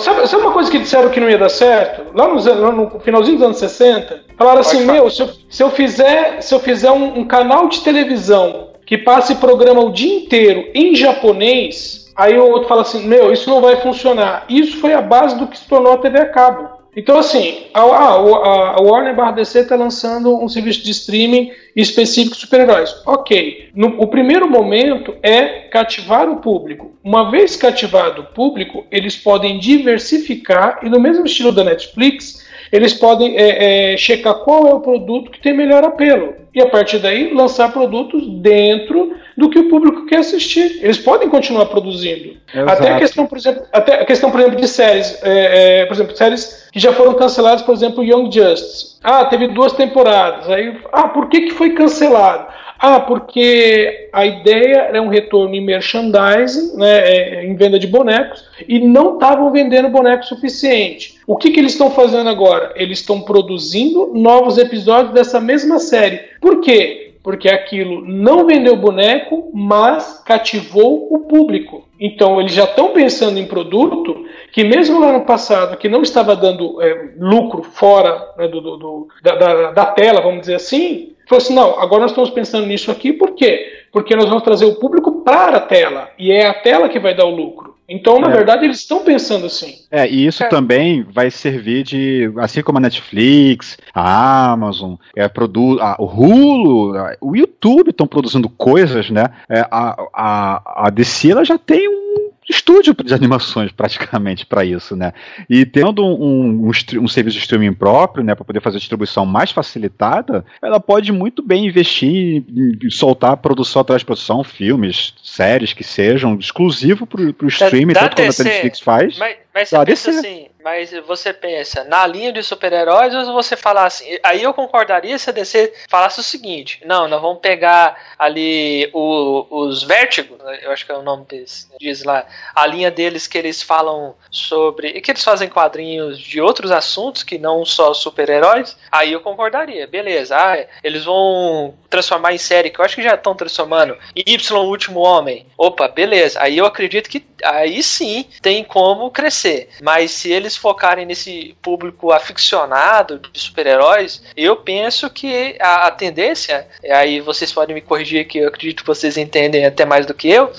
[0.00, 2.14] Sabe, sabe, uma coisa que disseram que não ia dar certo?
[2.14, 6.42] Lá no, no finalzinho dos anos 60, falaram assim: meu, se eu, se eu fizer,
[6.42, 10.94] se eu fizer um, um canal de televisão que passe programa o dia inteiro em
[10.94, 14.44] japonês, aí o outro fala assim: meu, isso não vai funcionar.
[14.46, 16.75] Isso foi a base do que se tornou a TV a cabo.
[16.97, 22.34] Então, assim, a, a, a Warner Barra DC está lançando um serviço de streaming específico
[22.34, 23.03] de super-heróis.
[23.05, 23.68] Ok.
[23.74, 26.97] No, o primeiro momento é cativar o público.
[27.05, 32.94] Uma vez cativado o público, eles podem diversificar e, no mesmo estilo da Netflix, eles
[32.94, 36.34] podem é, é, checar qual é o produto que tem melhor apelo.
[36.55, 40.78] E a partir daí lançar produtos dentro do que o público quer assistir.
[40.82, 42.37] Eles podem continuar produzindo.
[42.66, 45.18] até a questão, por exemplo, até a questão, por exemplo, de séries.
[45.22, 48.97] É, é, por exemplo, séries que já foram canceladas, por exemplo, Young Justice.
[49.03, 50.49] Ah, teve duas temporadas.
[50.49, 52.47] Aí, ah, por que, que foi cancelado?
[52.78, 58.45] Ah, porque a ideia era um retorno em merchandising, né, é, em venda de bonecos,
[58.68, 61.16] e não estavam vendendo boneco suficiente.
[61.26, 62.72] O que, que eles estão fazendo agora?
[62.76, 66.20] Eles estão produzindo novos episódios dessa mesma série.
[66.41, 67.05] Por quê?
[67.26, 71.88] Porque aquilo não vendeu boneco, mas cativou o público.
[71.98, 76.36] Então eles já estão pensando em produto que mesmo lá no passado que não estava
[76.36, 81.42] dando é, lucro fora né, do, do, do, da, da, tela, vamos dizer assim, falou
[81.42, 83.72] assim, não, agora nós estamos pensando nisso aqui, por quê?
[83.90, 87.12] Porque nós vamos trazer o público para a tela, e é a tela que vai
[87.12, 87.74] dar o lucro.
[87.89, 88.32] Então, na é.
[88.32, 89.76] verdade, eles estão pensando assim.
[89.91, 90.49] É, e isso é.
[90.49, 96.95] também vai servir de, assim como a Netflix, a Amazon, é, produ a, o Hulu,
[97.20, 99.26] o YouTube estão produzindo coisas, né?
[99.49, 104.94] É, a, a, a DC ela já tem um estúdio de animações praticamente para isso,
[104.94, 105.12] né?
[105.49, 109.26] E tendo um, um, um, serviço de streaming próprio, né, para poder fazer a distribuição
[109.26, 115.72] mais facilitada, ela pode muito bem investir em soltar produção atrás de produção, filmes, séries
[115.72, 119.18] que sejam exclusivo para o streaming, tanto quanto a Netflix faz.
[119.18, 123.86] Mas, mas você pensa assim, mas você pensa na linha de super-heróis ou você fala
[123.86, 128.90] assim, aí eu concordaria se a DC falasse o seguinte, não, nós vamos pegar ali
[128.92, 132.90] o, os Vertigo, eu acho que é o nome deles, né, diz lá, a linha
[132.90, 137.64] deles que eles falam sobre, e que eles fazem quadrinhos de outros assuntos que não
[137.64, 142.96] só super-heróis, aí eu concordaria, beleza, ah, eles vão transformar em série, que eu acho
[142.96, 147.82] que já estão transformando, Y, o Último Homem, opa, beleza, aí eu acredito que aí
[147.82, 149.45] sim tem como crescer.
[149.82, 156.66] Mas se eles focarem nesse público aficionado de super-heróis, eu penso que a, a, tendência,
[156.90, 160.28] aí vocês podem me corrigir que eu acredito que vocês entendem até mais do que
[160.28, 160.53] eu?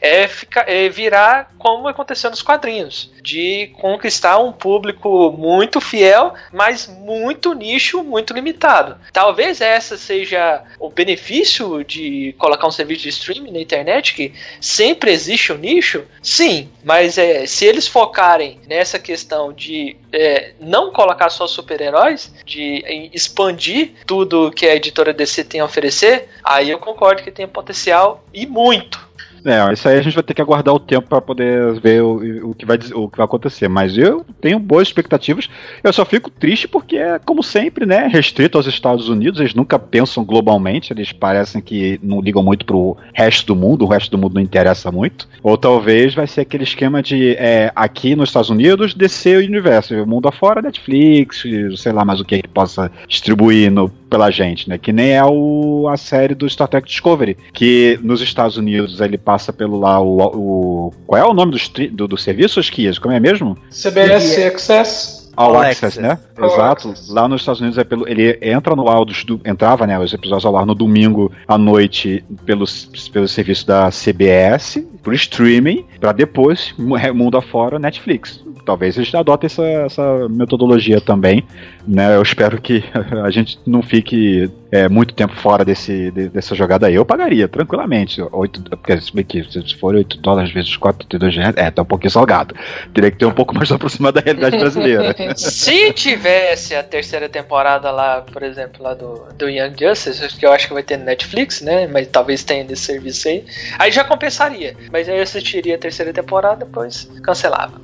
[0.00, 0.28] É,
[0.66, 8.04] é virar como aconteceu nos quadrinhos, de conquistar um público muito fiel, mas muito nicho,
[8.04, 8.98] muito limitado.
[9.12, 15.10] Talvez essa seja o benefício de colocar um serviço de streaming na internet, que sempre
[15.10, 18.33] existe um nicho, sim, mas é, se eles focarem
[18.66, 25.44] nessa questão de é, não colocar só super-heróis, de expandir tudo que a editora DC
[25.44, 29.13] tem a oferecer, aí eu concordo que tem potencial e muito.
[29.44, 32.50] É, isso aí a gente vai ter que aguardar o tempo para poder ver o,
[32.50, 33.68] o, que vai, o que vai acontecer.
[33.68, 35.48] Mas eu tenho boas expectativas.
[35.82, 39.40] Eu só fico triste porque é, como sempre, né, restrito aos Estados Unidos.
[39.40, 40.92] Eles nunca pensam globalmente.
[40.92, 43.84] Eles parecem que não ligam muito pro resto do mundo.
[43.84, 45.28] O resto do mundo não interessa muito.
[45.42, 49.94] Ou talvez vai ser aquele esquema de é, aqui nos Estados Unidos descer o universo.
[49.94, 51.44] O mundo afora, Netflix,
[51.76, 54.78] sei lá mais o que que possa distribuir no, pela gente, né?
[54.78, 59.18] Que nem é o, a série do Star Trek Discovery, que nos Estados Unidos ele
[59.18, 60.18] passa pelo lá o.
[60.18, 62.96] o qual é o nome do, do, do serviço, Esquias?
[62.96, 63.58] Como é mesmo?
[63.70, 65.24] CBS Access.
[65.36, 66.00] All Access, Access.
[66.00, 66.16] né?
[66.38, 66.94] All Exato.
[67.08, 68.08] Lá nos Estados Unidos é pelo.
[68.08, 69.98] Ele entra no ar dos, do, entrava, né?
[69.98, 72.64] Os episódios ao ar no domingo à noite pelo,
[73.12, 78.44] pelo serviço da CBS, por streaming, pra depois, mu- mundo afora, Netflix.
[78.66, 81.42] Talvez eles adotem essa, essa metodologia também.
[81.88, 82.14] Né?
[82.14, 82.84] Eu espero que
[83.24, 86.94] a gente não fique é, muito tempo fora desse, de- dessa jogada aí.
[86.94, 88.20] Eu pagaria, tranquilamente.
[88.20, 92.54] 8, porque se for 8 dólares vezes 4, 32 reais, é, tá um pouquinho salgado.
[92.92, 95.14] Teria que ter um pouco mais aproximado da realidade brasileira.
[95.36, 100.52] Se tivesse a terceira temporada lá, por exemplo, lá do, do Young Justice, que eu
[100.52, 101.86] acho que vai ter no Netflix, né?
[101.86, 103.44] Mas talvez tenha nesse serviço aí.
[103.78, 104.76] Aí já compensaria.
[104.92, 107.80] Mas aí eu assistiria a terceira temporada, depois cancelava.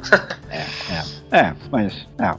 [1.32, 2.08] É, mas.
[2.18, 2.34] É.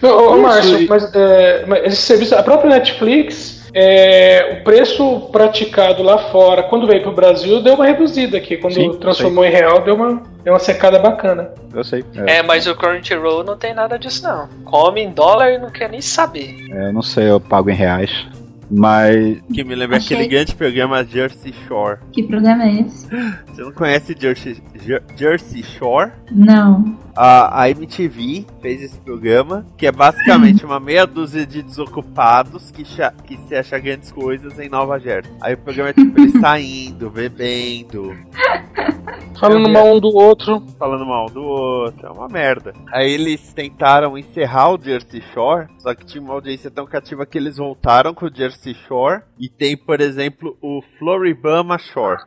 [0.00, 6.02] Não, ô, Márcio, mas, é, mas esse serviço, a própria Netflix, é, o preço praticado
[6.02, 8.56] lá fora, quando veio pro Brasil, deu uma reduzida aqui.
[8.56, 11.50] Quando Sim, transformou em real, deu uma, deu uma secada bacana.
[11.74, 12.04] Eu sei.
[12.26, 14.48] É, mas o Crunchyroll não tem nada disso, não.
[14.64, 16.54] Come em dólar e não quer nem saber.
[16.70, 18.26] É, eu não sei, eu pago em reais.
[18.72, 19.40] Mas.
[19.52, 21.98] Que me lembra Achei- aquele grande programa Jersey Shore.
[22.12, 23.06] Que programa é esse?
[23.46, 26.10] Você não conhece Jersey, Jer- Jersey Shore?
[26.30, 26.96] Não.
[27.14, 32.84] A, a MTV fez esse programa, que é basicamente uma meia dúzia de desocupados que,
[33.26, 35.30] que se acha grandes coisas em Nova Jersey.
[35.42, 38.16] Aí o programa é tipo eles saindo, bebendo,
[39.38, 40.62] Falando mal um do outro.
[40.78, 42.72] falando mal do outro, é uma merda.
[42.92, 47.36] Aí eles tentaram encerrar o Jersey Shore, só que tinha uma audiência tão cativa que
[47.38, 49.22] eles voltaram com o Jersey Shore.
[49.38, 52.22] E tem, por exemplo, o Floribama Shore.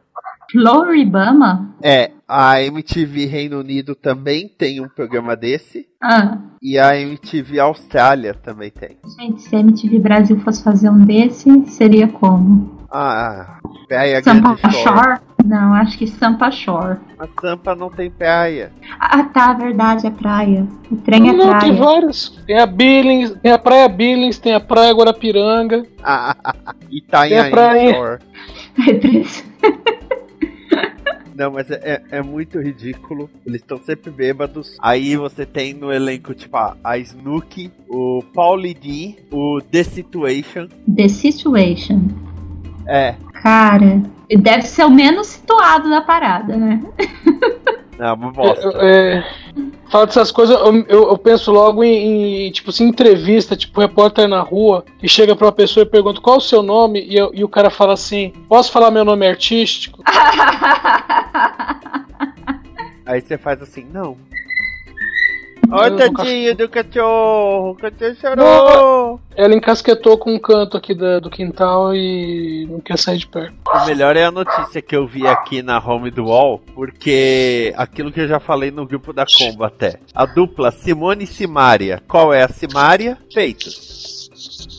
[0.51, 1.75] Floribama?
[1.83, 5.87] É, a MTV Reino Unido também tem um programa desse.
[6.01, 8.97] Ah, E a MTV Austrália também tem.
[9.19, 12.74] gente, se a MTV Brasil fosse fazer um desse, seria como?
[12.97, 14.97] Ah, praia Sampa Grande Shore.
[14.99, 15.19] Shore?
[15.45, 16.97] Não, acho que Sampa Shore.
[17.19, 18.71] A Sampa não tem praia.
[18.99, 20.65] Ah, tá, verdade, é praia.
[20.89, 21.59] O trem é não, praia.
[21.59, 22.29] tem vários.
[22.47, 25.85] Tem a Billings, tem a Praia Billings, tem a Praia Guarapiranga.
[26.89, 27.93] Itanhaém Tem a praia.
[27.93, 28.19] Shore.
[28.87, 29.45] É triste.
[31.35, 33.29] Não, mas é, é- é muito ridículo.
[33.45, 34.77] Eles estão sempre bêbados.
[34.81, 40.67] Aí você tem no elenco, tipo, a, a Snooki, o Paulie D, o The Situation.
[40.95, 42.07] The Situation.
[42.87, 46.81] É, Cara, deve ser o menos situado da parada, né?
[47.97, 48.69] não, uma bosta.
[48.79, 49.23] É, é,
[49.89, 54.27] fala dessas coisas, eu, eu- eu penso logo em, em, tipo assim, entrevista, tipo, repórter
[54.27, 57.31] na rua, que chega pra uma pessoa e pergunta qual o seu nome, e, eu-
[57.33, 60.03] e o cara fala assim, posso falar meu nome artístico?
[63.05, 64.17] Aí você faz assim, não.
[65.71, 69.19] Olha o tadinho do cachorro, o cachorro chorou.
[69.35, 73.53] Ela encasquetou com um canto aqui da- do quintal e não quer sair de perto.
[73.67, 78.11] O melhor é a notícia que eu vi aqui na home do wall, porque aquilo
[78.11, 79.99] que eu já falei no grupo da Combo até.
[80.13, 82.01] A dupla Simone e Simária.
[82.07, 83.17] Qual é a Simária?
[83.33, 84.24] Peitos.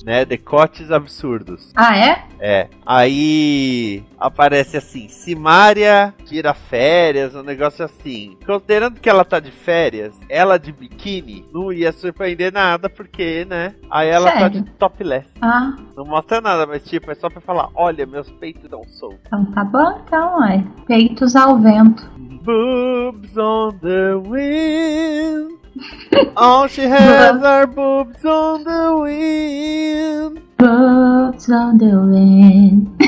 [0.07, 0.25] Né?
[0.25, 1.73] Decotes absurdos.
[1.77, 2.25] Ah, é?
[2.39, 2.69] É.
[2.87, 8.37] Aí aparece assim, Simária tira férias, um negócio assim.
[8.47, 13.75] Considerando que ela tá de férias, ela de biquíni não ia surpreender nada, porque, né?
[13.91, 14.61] Aí ela tá Sério?
[14.63, 15.29] de topless.
[15.43, 19.19] Ah, Não mostra nada, mas tipo, é só pra falar, olha, meus peitos dão solto.
[19.27, 20.65] então tá bom, então, ué.
[20.87, 22.09] Peitos ao vento.
[22.47, 25.59] Boobs on the wind.
[26.37, 30.43] All she has are boobs on the wind.
[30.57, 33.03] Boats on the wind.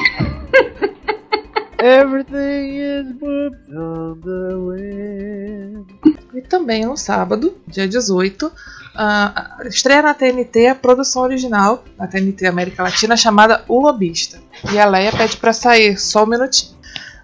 [1.79, 5.87] Everything is boobs on the wind.
[6.35, 8.51] E também no sábado, dia 18,
[8.97, 14.41] ah, estreia na TNT a produção original da TNT América Latina chamada O Lobista.
[14.73, 16.78] E a Leia pede pra sair só um minutinho.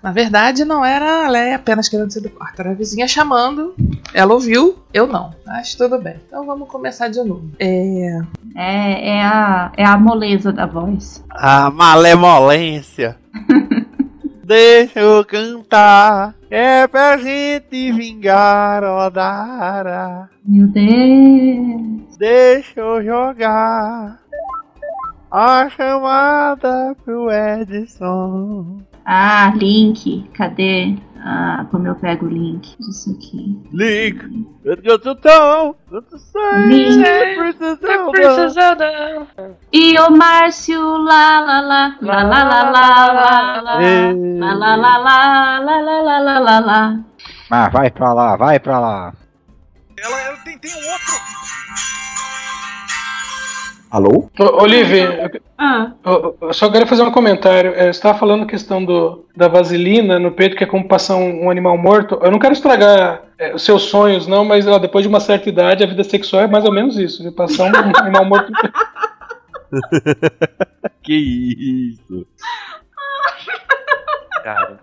[0.05, 3.75] Na verdade, não era a Leia apenas querendo ser do quarto, era a vizinha chamando.
[4.13, 5.35] Ela ouviu, eu não.
[5.47, 6.17] Mas tudo bem.
[6.29, 7.51] Então vamos começar de novo.
[7.59, 8.21] É.
[8.55, 11.25] É, é, a, é a moleza da voz.
[11.31, 13.17] A malemolência.
[14.45, 16.35] Deixa eu cantar.
[16.51, 20.29] É pra gente vingar, Odara.
[20.45, 22.19] Meu Deus.
[22.19, 24.21] Deixa eu jogar.
[25.31, 28.85] A chamada pro Edson.
[29.05, 30.29] Ah, link.
[30.35, 30.97] Cadê?
[31.27, 33.59] Ah, como eu pego o link disso aqui.
[33.73, 34.47] Link.
[34.63, 35.75] Eu tô tão.
[35.91, 36.19] Eu tô.
[38.11, 38.85] Precisando.
[39.73, 45.81] E o Márcio, lá, lá, lá, lá, lá, lá, lá, lá, lá, lá, lá, lá,
[45.81, 47.01] lá, lá, lá, lá.
[47.51, 49.15] Ah, vai pra lá, vai pra lá.
[49.97, 51.15] Ela, ela tem, tem um outro.
[53.95, 54.29] Alô?
[54.41, 57.71] Ô, eu, Ah, eu- eu só quero fazer um comentário.
[57.77, 61.15] É, Você estava falando a questão do, da vaselina no peito, que é como passar
[61.15, 62.19] um, um animal morto.
[62.21, 65.49] Eu não quero estragar é, os seus sonhos, não, mas ó, depois de uma certa
[65.49, 67.23] idade, a vida sexual é mais ou menos isso.
[67.23, 68.75] De passar um animal morto no peito.
[71.05, 72.27] que isso?
[74.43, 74.77] Cara.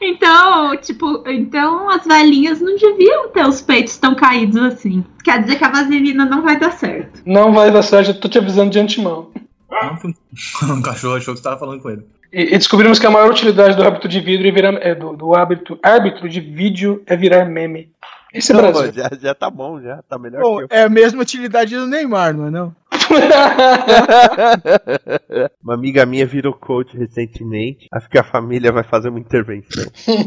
[0.00, 5.04] Então, tipo, então as velhinhas não deviam ter os peitos tão caídos assim.
[5.22, 7.20] Quer dizer que a vaselina não vai dar certo.
[7.26, 9.30] Não vai dar certo, eu tô te avisando de antemão.
[10.62, 12.02] um cachorro achou que você tava falando com ele.
[12.32, 15.16] E, e descobrimos que a maior utilidade do hábito de vidro é virar, é, do,
[15.16, 17.90] do hábito, árbitro de vídeo é virar meme.
[18.32, 18.92] Esse é Não, Brasil.
[18.92, 20.02] já, já tá bom, já.
[20.08, 20.68] Tá melhor Bom, que eu.
[20.70, 22.74] é a mesma utilidade do Neymar, não é não?
[25.62, 27.86] Uma amiga minha virou coach recentemente.
[27.92, 29.84] Acho que a família vai fazer uma intervenção.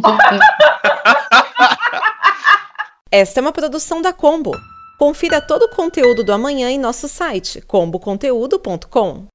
[3.11, 4.51] Esta é uma produção da Combo.
[4.97, 9.27] Confira todo o conteúdo do amanhã em nosso site comboconteúdo.com.